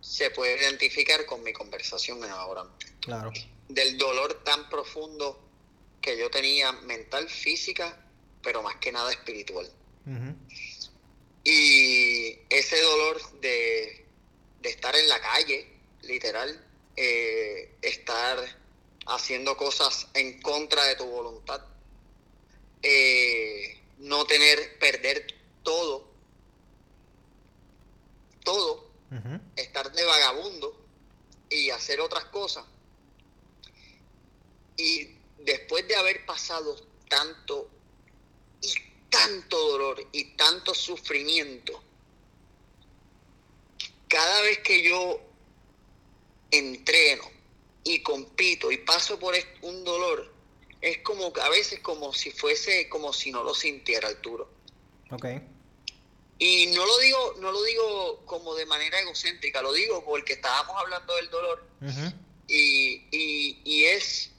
[0.00, 2.64] se puede identificar con mi conversación ahora.
[3.00, 3.32] Claro.
[3.68, 5.40] Del dolor tan profundo
[6.00, 7.98] que yo tenía mental, física
[8.42, 9.70] pero más que nada espiritual.
[11.44, 14.06] Y ese dolor de,
[14.62, 15.68] estar en la calle,
[16.02, 16.64] literal,
[16.96, 18.38] eh, estar
[19.06, 21.64] haciendo cosas en contra de tu voluntad,
[22.82, 25.26] eh, no tener, perder
[25.62, 26.08] todo,
[28.44, 28.90] todo,
[29.56, 30.74] estar de vagabundo
[31.50, 32.64] y hacer otras cosas.
[34.76, 36.76] Y después de haber pasado
[37.08, 37.68] tanto
[39.12, 41.80] tanto dolor y tanto sufrimiento.
[44.08, 45.20] Cada vez que yo
[46.50, 47.24] entreno
[47.84, 50.32] y compito y paso por un dolor,
[50.80, 54.48] es como a veces como si fuese como si no lo sintiera Arturo.
[55.10, 55.26] Ok.
[56.38, 60.74] Y no lo digo, no lo digo como de manera egocéntrica, lo digo porque estábamos
[60.78, 61.68] hablando del dolor.
[62.48, 64.30] y, y, es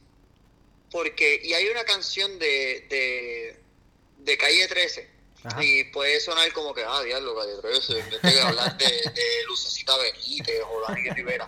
[0.91, 3.62] porque, y hay una canción de de
[4.37, 5.13] calle 13.
[5.59, 9.43] Y puede sonar como que, ah, diablo, calle 13, en vez de hablar de, de
[9.47, 11.45] Lucecita Benítez o Daniel Rivera.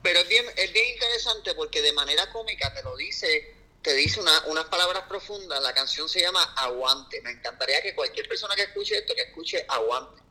[0.00, 4.20] Pero es bien, es bien interesante porque de manera cómica te lo dice, te dice
[4.20, 5.60] una, unas palabras profundas.
[5.60, 7.20] La canción se llama Aguante.
[7.22, 10.22] Me encantaría que cualquier persona que escuche esto, que escuche Aguante.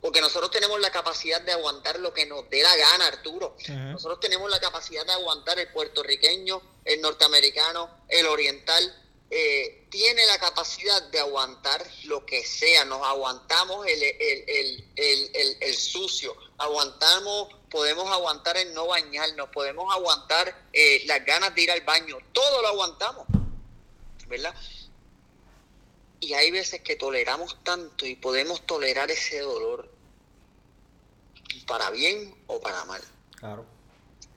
[0.00, 3.56] Porque nosotros tenemos la capacidad de aguantar lo que nos dé la gana, Arturo.
[3.68, 10.38] Nosotros tenemos la capacidad de aguantar el puertorriqueño, el norteamericano, el oriental, eh, tiene la
[10.38, 12.84] capacidad de aguantar lo que sea.
[12.84, 20.66] Nos aguantamos el, el, el, el, sucio, aguantamos, podemos aguantar el no bañarnos, podemos aguantar
[20.72, 23.26] eh, las ganas de ir al baño, todo lo aguantamos,
[24.26, 24.54] ¿verdad?
[26.18, 29.90] Y hay veces que toleramos tanto y podemos tolerar ese dolor
[31.66, 33.02] para bien o para mal.
[33.36, 33.79] Claro.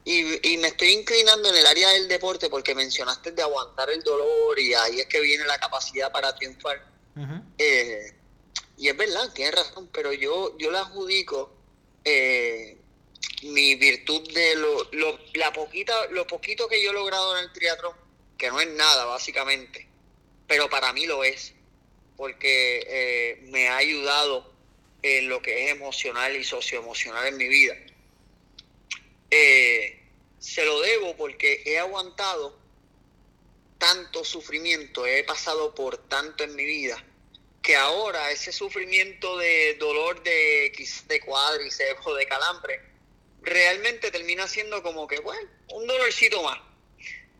[0.06, 4.60] Y, me estoy inclinando en el área del deporte porque mencionaste de aguantar el dolor
[4.60, 6.86] y ahí es que viene la capacidad para triunfar.
[7.58, 8.14] Eh,
[8.78, 11.56] y es verdad, tienes razón, pero yo, yo le adjudico
[12.04, 12.78] eh,
[13.44, 17.54] mi virtud de lo, lo, la poquita, lo poquito que yo he logrado en el
[17.54, 17.96] triatlón,
[18.38, 19.88] que no es nada básicamente,
[20.48, 21.54] pero para mí lo es,
[22.18, 24.54] porque eh, me ha ayudado
[25.02, 27.76] en lo que es emocional y socioemocional en mi vida.
[29.36, 30.00] Eh,
[30.38, 32.56] se lo debo porque he aguantado
[33.80, 37.04] tanto sufrimiento, he pasado por tanto en mi vida,
[37.64, 40.72] que ahora ese sufrimiento de dolor de,
[41.08, 42.80] de cuádriceps o de calambre,
[43.42, 46.60] realmente termina siendo como que, bueno, un dolorcito más.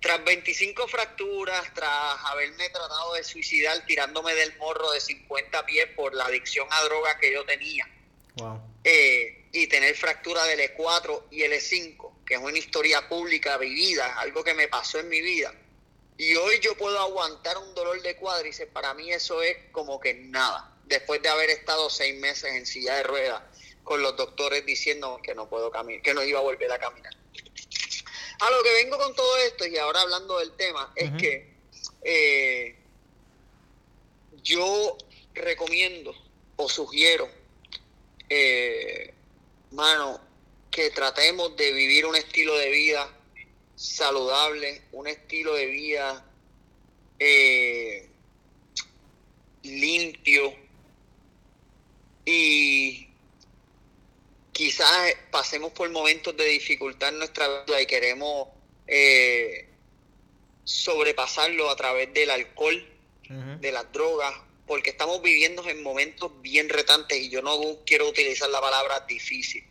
[0.02, 6.16] Tras 25 fracturas, tras haberme tratado de suicidar tirándome del morro de 50 pies por
[6.16, 7.88] la adicción a drogas que yo tenía.
[8.84, 14.20] Eh, y tener fractura del E4 y el E5, que es una historia pública vivida,
[14.20, 15.54] algo que me pasó en mi vida.
[16.18, 20.16] Y hoy yo puedo aguantar un dolor de cuádriceps, para mí eso es como que
[20.16, 20.76] nada.
[20.86, 23.44] Después de haber estado seis meses en silla de ruedas
[23.84, 27.16] con los doctores diciendo que no puedo caminar, que no iba a volver a caminar.
[28.40, 31.54] A lo que vengo con todo esto y ahora hablando del tema es que
[32.02, 32.76] eh,
[34.42, 34.98] yo
[35.36, 36.16] recomiendo
[36.56, 37.30] o sugiero
[38.30, 39.14] eh,
[39.74, 40.22] mano,
[40.72, 43.10] que tratemos de vivir un estilo de vida
[43.76, 46.26] saludable, un estilo de vida
[47.20, 48.10] eh,
[49.64, 50.54] limpio.
[52.26, 53.08] Y
[54.52, 58.48] quizás pasemos por momentos de dificultad en nuestra vida y queremos
[58.88, 59.68] eh,
[60.64, 62.90] sobrepasarlo a través del alcohol,
[63.60, 64.34] de las drogas,
[64.66, 69.64] porque estamos viviendo en momentos bien retantes y yo no quiero utilizar la palabra difícil.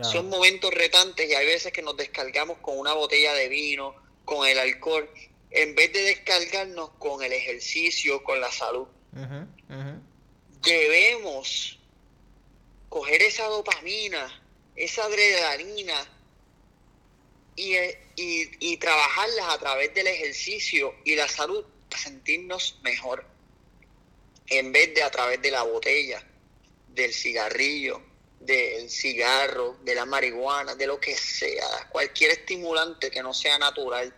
[0.00, 4.46] Son momentos retantes y hay veces que nos descargamos con una botella de vino, con
[4.46, 5.10] el alcohol,
[5.50, 8.86] en vez de descargarnos con el ejercicio, con la salud.
[10.62, 11.80] Debemos
[12.88, 14.40] coger esa dopamina,
[14.76, 15.96] esa adrenalina
[17.56, 17.74] y,
[18.14, 23.24] y, y trabajarlas a través del ejercicio y la salud para sentirnos mejor
[24.50, 26.24] en vez de a través de la botella,
[26.88, 28.02] del cigarrillo,
[28.40, 34.14] del cigarro, de la marihuana, de lo que sea, cualquier estimulante que no sea natural.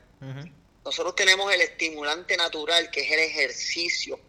[0.84, 4.20] Nosotros tenemos el estimulante natural, que es el ejercicio,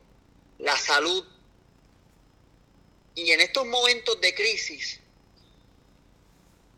[0.59, 1.25] la salud.
[3.15, 4.99] Y en estos momentos de crisis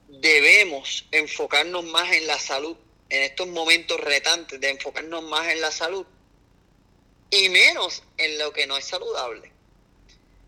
[0.07, 2.75] debemos enfocarnos más en la salud,
[3.09, 6.05] en estos momentos retantes de enfocarnos más en la salud
[7.33, 9.51] y menos en lo que no es saludable.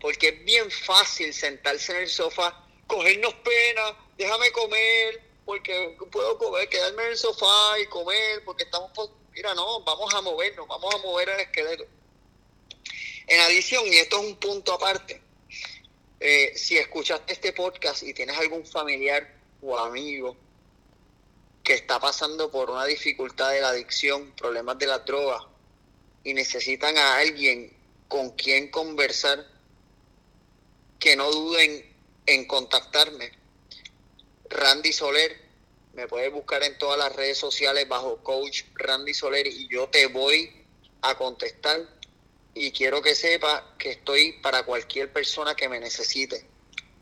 [0.00, 6.68] Porque es bien fácil sentarse en el sofá, cogernos pena, déjame comer, porque puedo comer,
[6.68, 8.92] quedarme en el sofá y comer, porque estamos,
[9.32, 11.84] mira, no, vamos a movernos, vamos a mover el esqueleto.
[13.26, 15.20] En adición, y esto es un punto aparte,
[16.20, 20.36] eh, si escuchaste este podcast y tienes algún familiar o amigo
[21.64, 25.48] que está pasando por una dificultad de la adicción, problemas de la droga,
[26.26, 27.72] y necesitan a alguien
[28.08, 29.46] con quien conversar,
[30.98, 31.94] que no duden
[32.26, 33.30] en contactarme.
[34.50, 35.40] Randy Soler,
[35.94, 40.08] me puedes buscar en todas las redes sociales bajo coach Randy Soler y yo te
[40.08, 40.50] voy
[41.02, 41.80] a contestar
[42.54, 46.44] y quiero que sepa que estoy para cualquier persona que me necesite,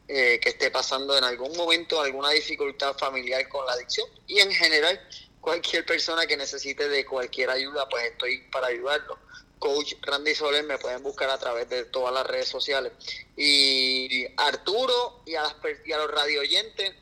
[0.06, 4.52] eh, que esté pasando en algún momento alguna dificultad familiar con la adicción y en
[4.52, 5.00] general
[5.44, 9.18] cualquier persona que necesite de cualquier ayuda, pues estoy para ayudarlo.
[9.58, 12.92] Coach Randy Soler me pueden buscar a través de todas las redes sociales.
[13.36, 16.94] Y Arturo y a, las, y a los radio oyentes,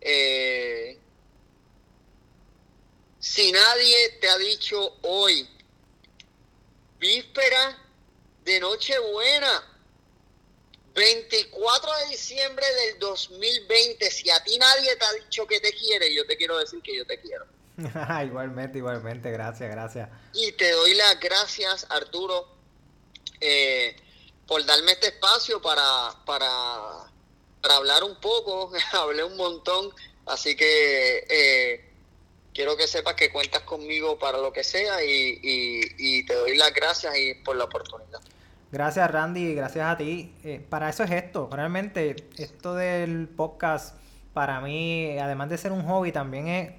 [0.00, 0.98] eh,
[3.20, 5.48] si nadie te ha dicho hoy,
[6.98, 7.78] víspera
[8.44, 9.78] de Nochebuena,
[10.92, 16.12] 24 de diciembre del 2020, si a ti nadie te ha dicho que te quiere,
[16.12, 17.59] yo te quiero decir que yo te quiero.
[18.26, 20.08] igualmente, igualmente, gracias, gracias.
[20.32, 22.48] Y te doy las gracias, Arturo,
[23.40, 23.96] eh,
[24.46, 28.72] por darme este espacio para, para, hablar un poco.
[28.92, 29.90] Hablé un montón,
[30.26, 31.90] así que eh,
[32.54, 36.72] quiero que sepas que cuentas conmigo para lo que sea y, y, te doy las
[36.74, 38.20] gracias y por la oportunidad.
[38.72, 40.32] Gracias Randy, gracias a ti.
[40.44, 43.96] Eh, para eso es esto, realmente esto del podcast
[44.32, 46.72] para mí, además de ser un hobby, también es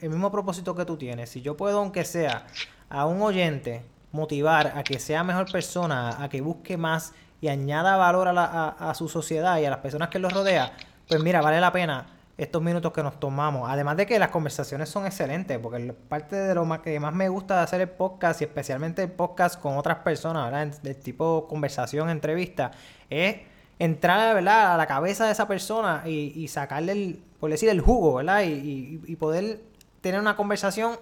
[0.00, 1.30] el mismo propósito que tú tienes.
[1.30, 2.46] Si yo puedo, aunque sea
[2.88, 7.96] a un oyente, motivar a que sea mejor persona, a que busque más y añada
[7.96, 10.72] valor a, la, a, su sociedad y a las personas que los rodea,
[11.08, 13.68] pues mira, vale la pena estos minutos que nos tomamos.
[13.68, 17.28] Además de que las conversaciones son excelentes, porque parte de lo más que más me
[17.28, 20.80] gusta de hacer el podcast y especialmente el podcast con otras personas, ¿verdad?
[20.80, 22.70] De tipo conversación, entrevista,
[23.10, 23.36] es
[23.78, 24.74] entrar ¿verdad?
[24.74, 28.42] a la cabeza de esa persona y, sacarle, el, por decir, el jugo, ¿verdad?
[28.44, 29.60] Y, poder
[30.00, 30.98] tener una conversación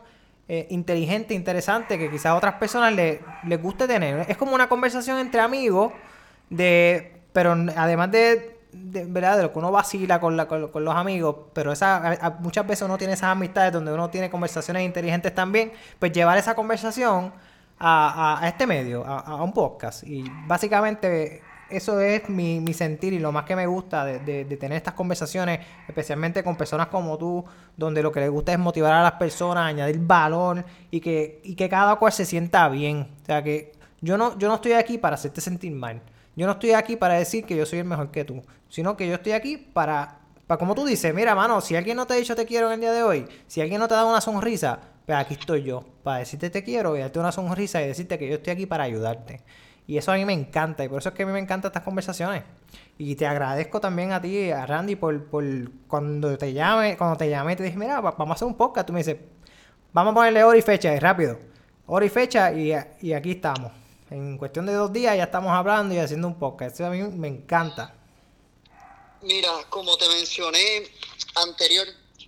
[0.49, 4.27] eh, inteligente, interesante, que quizás a otras personas les, les guste tener.
[4.29, 5.93] Es como una conversación entre amigos,
[6.51, 9.37] de pero además de, ¿verdad?
[9.37, 12.97] de lo que uno vacila con, la, con, los amigos, pero esa, muchas veces uno
[12.97, 17.35] tiene esas amistades donde uno tiene conversaciones inteligentes también, pues llevar esa conversación
[17.79, 20.03] a, a, este medio, a, un podcast.
[20.05, 24.57] Y básicamente eso es mi, mi sentir y lo más que me gusta de, de,
[24.57, 27.45] tener estas conversaciones, especialmente con personas como tú,
[27.77, 31.55] donde lo que les gusta es motivar a las personas, añadir valor y que, y
[31.55, 33.09] que cada cual se sienta bien.
[33.23, 36.01] O sea que yo no, yo no estoy aquí para hacerte sentir mal.
[36.37, 39.09] Yo no estoy aquí para decir que yo soy el mejor que tú, sino que
[39.09, 42.17] yo estoy aquí para, para como tú dices, mira, mano, si alguien no te ha
[42.17, 44.21] dicho te quiero en el día de hoy, si alguien no te ha dado una
[44.21, 48.19] sonrisa, pues aquí estoy yo, para decirte te quiero y darte una sonrisa y decirte
[48.19, 49.41] que yo estoy aquí para ayudarte.
[49.87, 51.69] Y eso a mí me encanta y por eso es que a mí me encantan
[51.69, 52.43] estas conversaciones.
[52.99, 55.45] Y te agradezco también a ti, a Randy, por, por
[55.87, 58.87] cuando te llame, cuando te llamé te dije, mira, vamos a hacer un podcast.
[58.87, 59.17] Tú me dices,
[59.93, 61.39] vamos a ponerle hora y fecha, y rápido.
[61.87, 63.71] Hora y fecha y, y aquí estamos.
[64.11, 66.75] En cuestión de dos días ya estamos hablando y haciendo un podcast.
[66.75, 67.95] Eso a mí me encanta.
[69.23, 70.83] Mira, como te mencioné
[71.47, 71.87] anterior,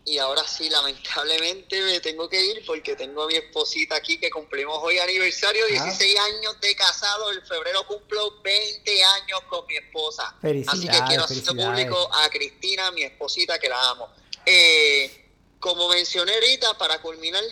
[0.08, 4.30] y ahora sí, lamentablemente me tengo que ir porque tengo a mi esposita aquí que
[4.30, 6.24] cumplimos hoy aniversario, 16 ah.
[6.24, 10.34] años de casado, en febrero cumplo 20 años con mi esposa.
[10.66, 14.08] Así que quiero hacer público a Cristina, mi esposita, que la amo.
[14.46, 15.26] Eh,
[15.60, 17.44] como mencioné ahorita, para culminar,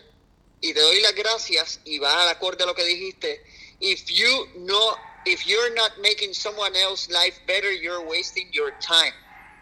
[0.62, 3.44] y te doy las gracias, y va al acorde a lo que dijiste,
[3.80, 4.96] if you know,
[5.26, 9.12] if you're not making someone else's life better, you're wasting your time.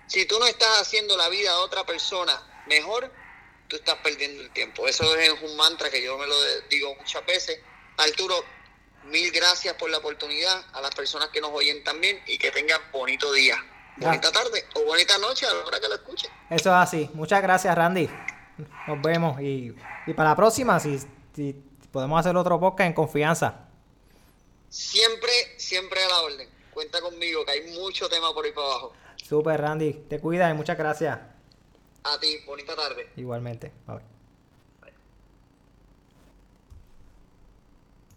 [0.06, 3.10] Si tú no estás haciendo la vida de otra persona mejor,
[3.68, 4.86] tú estás perdiendo el tiempo.
[4.86, 6.34] Eso es un mantra que yo me lo
[6.70, 7.60] digo muchas veces.
[7.96, 8.44] Arturo,
[9.04, 12.80] mil gracias por la oportunidad, a las personas que nos oyen también y que tengan
[12.92, 13.56] bonito día,
[13.96, 16.30] bonita tarde o bonita noche a la hora que lo escuchen.
[16.50, 17.10] Eso es así.
[17.14, 18.08] Muchas gracias, Randy.
[18.86, 19.74] Nos vemos y,
[20.14, 20.98] para la próxima, si,
[21.34, 21.54] si
[21.90, 23.68] podemos hacer otro podcast en confianza.
[24.68, 26.48] Siempre, siempre a la orden.
[26.72, 28.92] Cuenta conmigo, que hay mucho tema por ahí para abajo.
[29.16, 29.92] Super, Randy.
[30.08, 31.33] Te cuidas y muchas gracias.
[32.04, 33.08] A ti, bonita tarde.
[33.16, 33.72] Igualmente.
[33.86, 34.13] Bye.